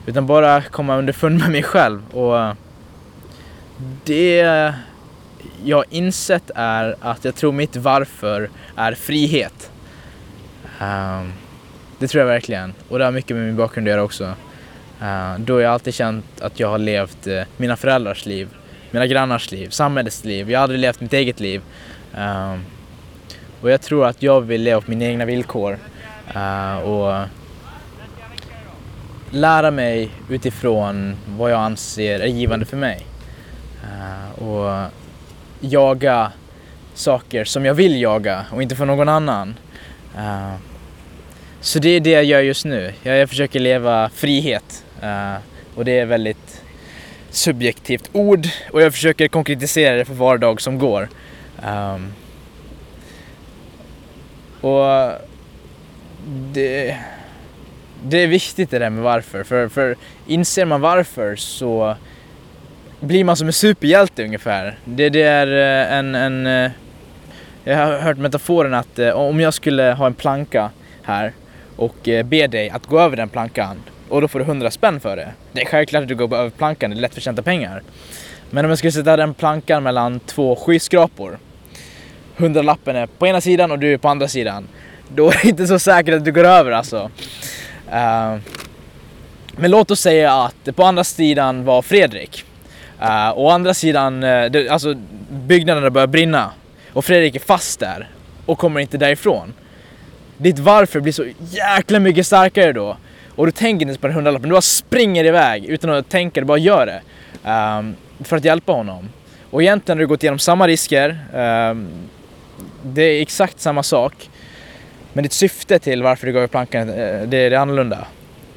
Utan 0.05 0.27
bara 0.27 0.61
komma 0.61 0.97
underfund 0.97 1.39
med 1.39 1.51
mig 1.51 1.63
själv. 1.63 2.15
Och 2.15 2.55
det 4.03 4.73
jag 5.63 5.77
har 5.77 5.85
insett 5.89 6.51
är 6.55 6.95
att 6.99 7.25
jag 7.25 7.35
tror 7.35 7.51
mitt 7.51 7.75
varför 7.75 8.49
är 8.75 8.93
frihet. 8.93 9.71
Um, 10.81 11.33
det 11.99 12.07
tror 12.07 12.19
jag 12.21 12.27
verkligen. 12.27 12.73
Och 12.89 12.99
det 12.99 13.05
har 13.05 13.11
mycket 13.11 13.37
med 13.37 13.45
min 13.45 13.55
bakgrund 13.55 13.87
att 13.87 13.91
göra 13.91 14.03
också. 14.03 14.23
Uh, 15.01 15.39
då 15.39 15.53
har 15.53 15.61
jag 15.61 15.73
alltid 15.73 15.93
känt 15.93 16.41
att 16.41 16.59
jag 16.59 16.69
har 16.69 16.77
levt 16.77 17.27
uh, 17.27 17.41
mina 17.57 17.75
föräldrars 17.75 18.25
liv, 18.25 18.49
mina 18.91 19.07
grannars 19.07 19.51
liv, 19.51 19.69
samhällets 19.69 20.23
liv. 20.23 20.51
Jag 20.51 20.59
har 20.59 20.63
aldrig 20.63 20.79
levt 20.79 21.01
mitt 21.01 21.13
eget 21.13 21.39
liv. 21.39 21.61
Ehm, 22.15 22.65
och 23.63 23.71
jag 23.71 23.81
tror 23.81 24.05
att 24.05 24.23
jag 24.23 24.41
vill 24.41 24.61
leva 24.63 24.81
på 24.81 24.89
mina 24.89 25.05
egna 25.05 25.25
villkor. 25.25 25.77
uh, 26.35 26.77
och 26.77 27.27
lära 29.31 29.71
mig 29.71 30.09
utifrån 30.29 31.15
vad 31.27 31.51
jag 31.51 31.59
anser 31.59 32.19
är 32.19 32.27
givande 32.27 32.65
för 32.65 32.77
mig. 32.77 33.05
Uh, 33.83 34.43
och 34.43 34.91
jaga 35.59 36.31
saker 36.93 37.43
som 37.43 37.65
jag 37.65 37.73
vill 37.73 38.01
jaga 38.01 38.45
och 38.51 38.61
inte 38.63 38.75
för 38.75 38.85
någon 38.85 39.09
annan. 39.09 39.55
Uh, 40.17 40.53
så 41.61 41.79
det 41.79 41.89
är 41.89 41.99
det 41.99 42.09
jag 42.09 42.23
gör 42.23 42.41
just 42.41 42.65
nu. 42.65 42.93
Jag, 43.03 43.17
jag 43.17 43.29
försöker 43.29 43.59
leva 43.59 44.09
frihet. 44.09 44.85
uh, 45.03 45.35
och 45.75 45.85
det 45.85 45.99
är 45.99 46.05
väldigt 46.05 46.61
subjektivt 47.29 48.09
ord 48.13 48.47
och 48.71 48.81
jag 48.81 48.93
försöker 48.93 49.27
konkretisera 49.27 49.95
det 49.95 50.05
för 50.05 50.13
var 50.13 50.37
dag 50.37 50.61
som 50.61 50.77
går. 50.79 51.09
Um, 51.65 52.13
och 54.63 55.11
det, 56.53 56.97
det 58.03 58.17
är 58.17 58.27
viktigt 58.27 58.71
det 58.71 58.79
där 58.79 58.89
med 58.89 59.03
varför. 59.03 59.43
För, 59.43 59.67
för 59.67 59.95
inser 60.27 60.65
man 60.65 60.81
varför 60.81 61.35
så 61.35 61.95
blir 62.99 63.23
man 63.23 63.37
som 63.37 63.47
en 63.47 63.53
superhjälte 63.53 64.23
ungefär. 64.23 64.77
Det, 64.85 65.09
det 65.09 65.21
är 65.21 65.47
eh, 65.47 65.97
en, 65.97 66.15
en... 66.15 66.47
Eh, 66.47 66.71
jag 67.63 67.77
har 67.77 67.99
hört 67.99 68.17
metaforen 68.17 68.73
att 68.73 68.99
eh, 68.99 69.09
om 69.09 69.39
jag 69.39 69.53
skulle 69.53 69.83
ha 69.83 70.05
en 70.05 70.13
planka 70.13 70.69
här 71.03 71.33
och 71.75 72.09
be 72.25 72.47
dig 72.47 72.69
att 72.69 72.85
gå 72.85 72.99
över 72.99 73.17
den 73.17 73.29
plankan 73.29 73.77
och 74.09 74.21
då 74.21 74.27
får 74.27 74.39
du 74.39 74.45
100 74.45 74.71
spänn 74.71 74.99
för 74.99 75.15
det. 75.15 75.29
Det 75.51 75.61
är 75.61 75.65
självklart 75.65 76.01
att 76.01 76.07
du 76.07 76.15
går 76.15 76.35
över 76.35 76.49
plankan, 76.49 76.89
det 76.89 76.95
är 76.95 77.01
lätt 77.01 77.13
förtjänta 77.13 77.41
pengar. 77.41 77.81
Men 78.49 78.65
om 78.65 78.69
jag 78.71 78.77
skulle 78.77 78.91
sätta 78.91 79.17
den 79.17 79.33
plankan 79.33 79.83
mellan 79.83 80.19
två 80.19 80.55
skyskrapor 80.55 81.39
hundralappen 82.37 82.95
är 82.95 83.05
på 83.05 83.27
ena 83.27 83.41
sidan 83.41 83.71
och 83.71 83.79
du 83.79 83.93
är 83.93 83.97
på 83.97 84.09
andra 84.09 84.27
sidan. 84.27 84.67
Då 85.15 85.29
är 85.29 85.39
det 85.41 85.49
inte 85.49 85.67
så 85.67 85.79
säkert 85.79 86.13
att 86.13 86.25
du 86.25 86.31
går 86.31 86.43
över 86.43 86.71
alltså. 86.71 87.11
Uh, 87.87 88.37
men 89.57 89.71
låt 89.71 89.91
oss 89.91 89.99
säga 89.99 90.33
att 90.33 90.75
på 90.75 90.83
andra 90.83 91.03
sidan 91.03 91.65
var 91.65 91.81
Fredrik. 91.81 92.45
Eh, 93.01 93.07
uh, 93.07 93.37
å 93.37 93.49
andra 93.49 93.73
sidan, 93.73 94.23
uh, 94.23 94.51
det, 94.51 94.69
alltså 94.69 94.95
byggnaderna 95.29 95.89
börjar 95.89 96.07
brinna. 96.07 96.51
Och 96.93 97.05
Fredrik 97.05 97.35
är 97.35 97.39
fast 97.39 97.79
där 97.79 98.07
och 98.45 98.57
kommer 98.57 98.79
inte 98.79 98.97
därifrån. 98.97 99.53
Ditt 100.37 100.59
varför 100.59 100.99
blir 100.99 101.13
så 101.13 101.25
jäkla 101.39 101.99
mycket 101.99 102.27
starkare 102.27 102.73
då. 102.73 102.97
Och 103.35 103.45
du 103.45 103.51
tänker 103.51 103.85
inte 103.85 103.99
på 103.99 104.07
den 104.07 104.15
hundralappen, 104.15 104.49
du 104.49 104.53
bara 104.53 104.61
springer 104.61 105.25
iväg 105.25 105.65
utan 105.65 105.89
att 105.89 106.09
tänka, 106.09 106.41
du 106.41 106.45
bara 106.45 106.57
gör 106.57 106.85
det. 106.85 107.01
Um, 107.51 107.95
för 108.23 108.37
att 108.37 108.45
hjälpa 108.45 108.71
honom. 108.71 109.09
Och 109.49 109.61
egentligen 109.61 109.97
har 109.97 110.01
du 110.01 110.07
gått 110.07 110.23
igenom 110.23 110.39
samma 110.39 110.67
risker. 110.67 111.19
um, 111.33 111.87
det 112.83 113.01
är 113.01 113.21
exakt 113.21 113.59
samma 113.59 113.83
sak. 113.83 114.29
Men 115.13 115.23
ditt 115.23 115.33
syfte 115.33 115.79
till 115.79 116.03
varför 116.03 116.27
du 116.27 116.33
går 116.33 116.43
i 116.43 116.47
plankan, 116.47 116.89
eh, 116.89 117.21
det 117.21 117.37
är 117.37 117.51
annorlunda. 117.51 118.07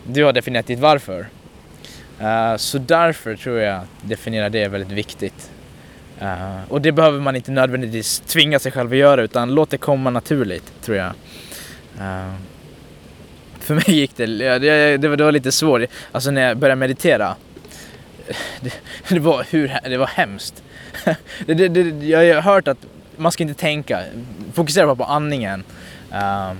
Du 0.06 0.24
har 0.24 0.32
definierat 0.32 0.66
ditt 0.66 0.78
varför. 0.78 1.26
Eh, 2.20 2.56
så 2.56 2.78
därför 2.78 3.36
tror 3.36 3.60
jag 3.60 3.76
att 3.76 3.88
definiera 4.02 4.48
det 4.48 4.62
är 4.62 4.68
väldigt 4.68 4.92
viktigt. 4.92 5.50
Eh, 6.20 6.58
och 6.68 6.80
det 6.80 6.92
behöver 6.92 7.20
man 7.20 7.36
inte 7.36 7.50
nödvändigtvis 7.50 8.20
tvinga 8.20 8.58
sig 8.58 8.72
själv 8.72 8.92
att 8.92 8.98
göra 8.98 9.22
utan 9.22 9.54
låt 9.54 9.70
det 9.70 9.78
komma 9.78 10.10
naturligt, 10.10 10.72
tror 10.82 10.96
jag. 10.96 11.12
För 13.60 13.74
mig 13.74 13.84
gick 13.86 14.16
det, 14.16 14.26
det, 14.58 14.96
det, 14.96 15.08
var, 15.08 15.32
lite 15.32 15.52
svårt, 15.52 15.82
alltså 16.12 16.30
när 16.30 16.48
jag 16.48 16.56
började 16.56 16.78
meditera. 16.78 17.36
Det, 18.60 18.72
det, 19.08 19.18
var, 19.18 19.46
hur, 19.50 19.78
det 19.84 19.96
var 19.96 20.06
hemskt. 20.06 20.62
det, 21.46 22.06
jag 22.06 22.34
har 22.34 22.42
hört 22.42 22.68
att 22.68 22.86
man 23.16 23.32
ska 23.32 23.42
inte 23.42 23.60
tänka, 23.60 24.02
fokusera 24.52 24.86
bara 24.86 24.96
på 24.96 25.04
andningen. 25.04 25.64
Eh, 26.12 26.52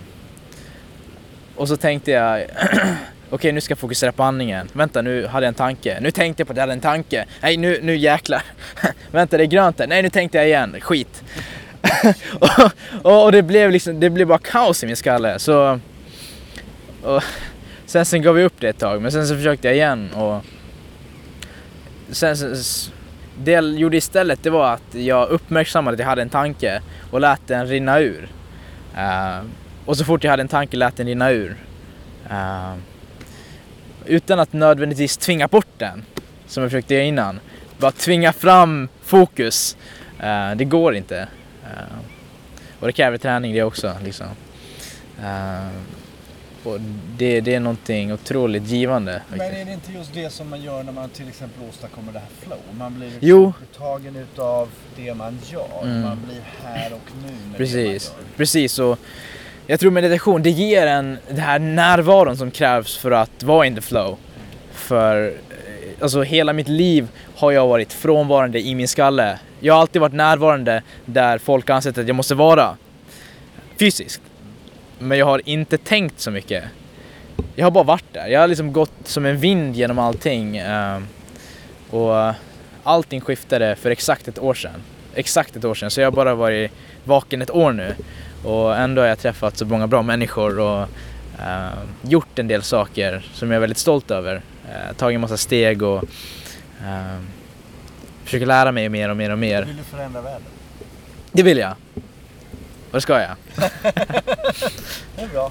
och 1.56 1.68
så 1.68 1.76
tänkte 1.76 2.10
jag, 2.10 2.44
okej 3.30 3.52
nu 3.52 3.60
ska 3.60 3.72
jag 3.72 3.78
fokusera 3.78 4.12
på 4.12 4.22
andningen. 4.22 4.68
Vänta 4.72 5.02
nu 5.02 5.26
hade 5.26 5.46
jag 5.46 5.48
en 5.48 5.54
tanke. 5.54 5.98
Nu 6.00 6.10
tänkte 6.10 6.40
jag 6.40 6.46
på 6.46 6.52
att 6.52 6.56
jag 6.56 6.62
hade 6.62 6.72
en 6.72 6.80
tanke. 6.80 7.24
Nej 7.40 7.56
nu, 7.56 7.80
nu 7.82 7.96
jäklar. 7.96 8.42
Vänta 9.10 9.36
det 9.36 9.44
är 9.44 9.46
grönt 9.46 9.76
där. 9.76 9.86
Nej 9.86 10.02
nu 10.02 10.10
tänkte 10.10 10.38
jag 10.38 10.46
igen. 10.46 10.76
Skit. 10.80 11.22
och, 12.40 12.70
och, 13.02 13.24
och 13.24 13.32
det 13.32 13.42
blev 13.42 13.70
liksom, 13.70 14.00
det 14.00 14.10
blev 14.10 14.26
bara 14.26 14.38
kaos 14.38 14.82
i 14.82 14.86
min 14.86 14.96
skalle. 14.96 15.38
Så... 15.38 15.80
Och, 17.02 17.22
sen, 17.86 18.04
sen 18.04 18.22
gav 18.22 18.34
vi 18.34 18.42
upp 18.42 18.60
det 18.60 18.68
ett 18.68 18.78
tag. 18.78 19.02
Men 19.02 19.12
sen 19.12 19.26
så 19.26 19.36
försökte 19.36 19.68
jag 19.68 19.76
igen 19.76 20.12
och... 20.12 20.44
Sen, 22.10 22.36
sen, 22.36 22.56
det 23.38 23.50
jag 23.50 23.64
gjorde 23.64 23.96
istället 23.96 24.42
det 24.42 24.50
var 24.50 24.74
att 24.74 24.94
jag 24.94 25.28
uppmärksammade 25.28 25.94
att 25.94 26.00
jag 26.00 26.06
hade 26.06 26.22
en 26.22 26.28
tanke 26.28 26.82
och 27.10 27.20
lät 27.20 27.46
den 27.46 27.66
rinna 27.66 28.00
ur. 28.00 28.28
Uh, 28.94 29.44
och 29.84 29.96
så 29.96 30.04
fort 30.04 30.24
jag 30.24 30.30
hade 30.30 30.40
en 30.40 30.48
tanke 30.48 30.76
lät 30.76 30.96
den 30.96 31.06
rinna 31.06 31.30
ur. 31.30 31.56
Uh, 32.30 32.74
utan 34.06 34.40
att 34.40 34.52
nödvändigtvis 34.52 35.16
tvinga 35.16 35.48
bort 35.48 35.78
den, 35.78 36.04
som 36.46 36.62
jag 36.62 36.70
försökte 36.72 36.94
göra 36.94 37.04
innan. 37.04 37.40
Bara 37.78 37.92
tvinga 37.92 38.32
fram 38.32 38.88
fokus. 39.02 39.76
Uh, 40.20 40.56
det 40.56 40.64
går 40.64 40.94
inte. 40.94 41.28
Och 42.80 42.86
det 42.86 42.92
kräver 42.92 43.18
träning 43.18 43.52
det 43.52 43.62
också. 43.62 43.92
Liksom. 44.04 44.26
Och 46.66 46.80
det, 47.18 47.40
det 47.40 47.54
är 47.54 47.60
någonting 47.60 48.12
otroligt 48.12 48.66
givande. 48.66 49.22
Men 49.30 49.40
är 49.40 49.64
det 49.64 49.72
inte 49.72 49.92
just 49.92 50.14
det 50.14 50.30
som 50.30 50.48
man 50.50 50.62
gör 50.62 50.82
när 50.82 50.92
man 50.92 51.08
till 51.08 51.28
exempel 51.28 51.68
åstadkommer 51.68 52.12
det 52.12 52.18
här 52.18 52.28
flow? 52.42 52.58
Man 52.78 52.94
blir 52.94 53.06
liksom 53.06 53.28
Jo. 53.28 53.52
tagen 53.78 54.16
utav 54.16 54.68
det 54.96 55.14
man 55.14 55.38
gör. 55.46 55.82
Mm. 55.82 56.00
Man 56.02 56.18
blir 56.26 56.40
här 56.64 56.92
och 56.92 57.10
nu 57.22 57.32
med 57.48 57.56
Precis, 57.56 57.74
det 57.76 58.12
man 58.16 58.24
gör. 58.26 58.36
precis. 58.36 58.78
Och 58.78 58.98
Jag 59.66 59.80
tror 59.80 59.90
meditation, 59.90 60.42
det 60.42 60.50
ger 60.50 60.86
en 60.86 61.18
den 61.28 61.38
här 61.38 61.58
närvaron 61.58 62.36
som 62.36 62.50
krävs 62.50 62.96
för 62.96 63.10
att 63.10 63.42
vara 63.42 63.66
in 63.66 63.74
the 63.74 63.80
flow. 63.80 64.16
För 64.72 65.26
eh, 65.26 65.32
alltså 66.00 66.22
hela 66.22 66.52
mitt 66.52 66.68
liv 66.68 67.08
har 67.36 67.52
jag 67.52 67.66
varit 67.66 67.92
frånvarande 67.92 68.60
i 68.60 68.74
min 68.74 68.88
skalle. 68.88 69.38
Jag 69.60 69.74
har 69.74 69.80
alltid 69.80 70.00
varit 70.00 70.14
närvarande 70.14 70.82
där 71.04 71.38
folk 71.38 71.70
ansett 71.70 71.98
att 71.98 72.06
jag 72.06 72.16
måste 72.16 72.34
vara. 72.34 72.76
Fysiskt. 73.78 74.20
Men 74.98 75.18
jag 75.18 75.26
har 75.26 75.42
inte 75.48 75.78
tänkt 75.78 76.20
så 76.20 76.30
mycket. 76.30 76.64
Jag 77.54 77.66
har 77.66 77.70
bara 77.70 77.84
varit 77.84 78.12
där. 78.12 78.26
Jag 78.26 78.40
har 78.40 78.48
liksom 78.48 78.72
gått 78.72 78.92
som 79.04 79.26
en 79.26 79.38
vind 79.38 79.76
genom 79.76 79.98
allting. 79.98 80.56
eh, 80.56 81.00
Och 81.90 82.32
allting 82.82 83.20
skiftade 83.20 83.76
för 83.76 83.90
exakt 83.90 84.28
ett 84.28 84.38
år 84.38 84.54
sedan. 84.54 84.82
Exakt 85.14 85.56
ett 85.56 85.64
år 85.64 85.74
sedan. 85.74 85.90
Så 85.90 86.00
jag 86.00 86.06
har 86.06 86.12
bara 86.12 86.34
varit 86.34 86.70
vaken 87.04 87.42
ett 87.42 87.50
år 87.50 87.72
nu. 87.72 87.94
Och 88.44 88.76
ändå 88.76 89.02
har 89.02 89.08
jag 89.08 89.18
träffat 89.18 89.56
så 89.56 89.64
många 89.64 89.86
bra 89.86 90.02
människor 90.02 90.58
och 90.60 90.80
eh, 91.40 91.68
gjort 92.02 92.38
en 92.38 92.48
del 92.48 92.62
saker 92.62 93.26
som 93.32 93.50
jag 93.50 93.56
är 93.56 93.60
väldigt 93.60 93.78
stolt 93.78 94.10
över. 94.10 94.40
Eh, 94.68 94.96
tagit 94.96 95.14
en 95.14 95.20
massa 95.20 95.36
steg 95.36 95.82
och 95.82 96.04
eh, 96.84 97.20
försöker 98.24 98.46
lära 98.46 98.72
mig 98.72 98.88
mer 98.88 99.08
och 99.10 99.16
mer 99.16 99.30
och 99.30 99.38
mer. 99.38 99.62
Vill 99.62 99.76
du 99.76 99.82
förändra 99.82 100.20
världen? 100.20 100.42
Det 101.32 101.42
vill 101.42 101.58
jag. 101.58 101.74
Och 102.86 102.92
det 102.92 103.00
ska 103.00 103.20
jag. 103.20 103.36
Det 105.16 105.22
är 105.22 105.28
bra. 105.28 105.50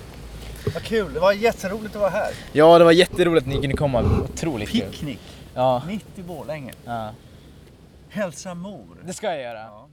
Vad 0.74 0.84
kul, 0.84 1.14
det 1.14 1.20
var 1.20 1.32
jätteroligt 1.32 1.96
att 1.96 2.02
vara 2.02 2.10
här. 2.12 2.32
Ja, 2.54 2.78
det 2.80 2.84
var 2.86 2.92
jätteroligt 2.92 3.48
att 3.48 3.54
ni 3.54 3.62
kunde 3.62 3.78
komma. 3.78 4.02
Otroligt 4.34 4.70
kul. 4.70 4.82
Picknick, 4.82 5.20
Ja, 5.54 5.82
mitt 5.88 6.06
i 6.20 6.22
Borlänge. 6.22 6.74
ja. 6.86 7.10
Hälsa 8.10 8.54
mor. 8.54 8.86
Det 9.06 9.14
ska 9.14 9.28
jag 9.28 9.42
göra. 9.42 9.60
Ja. 9.60 9.85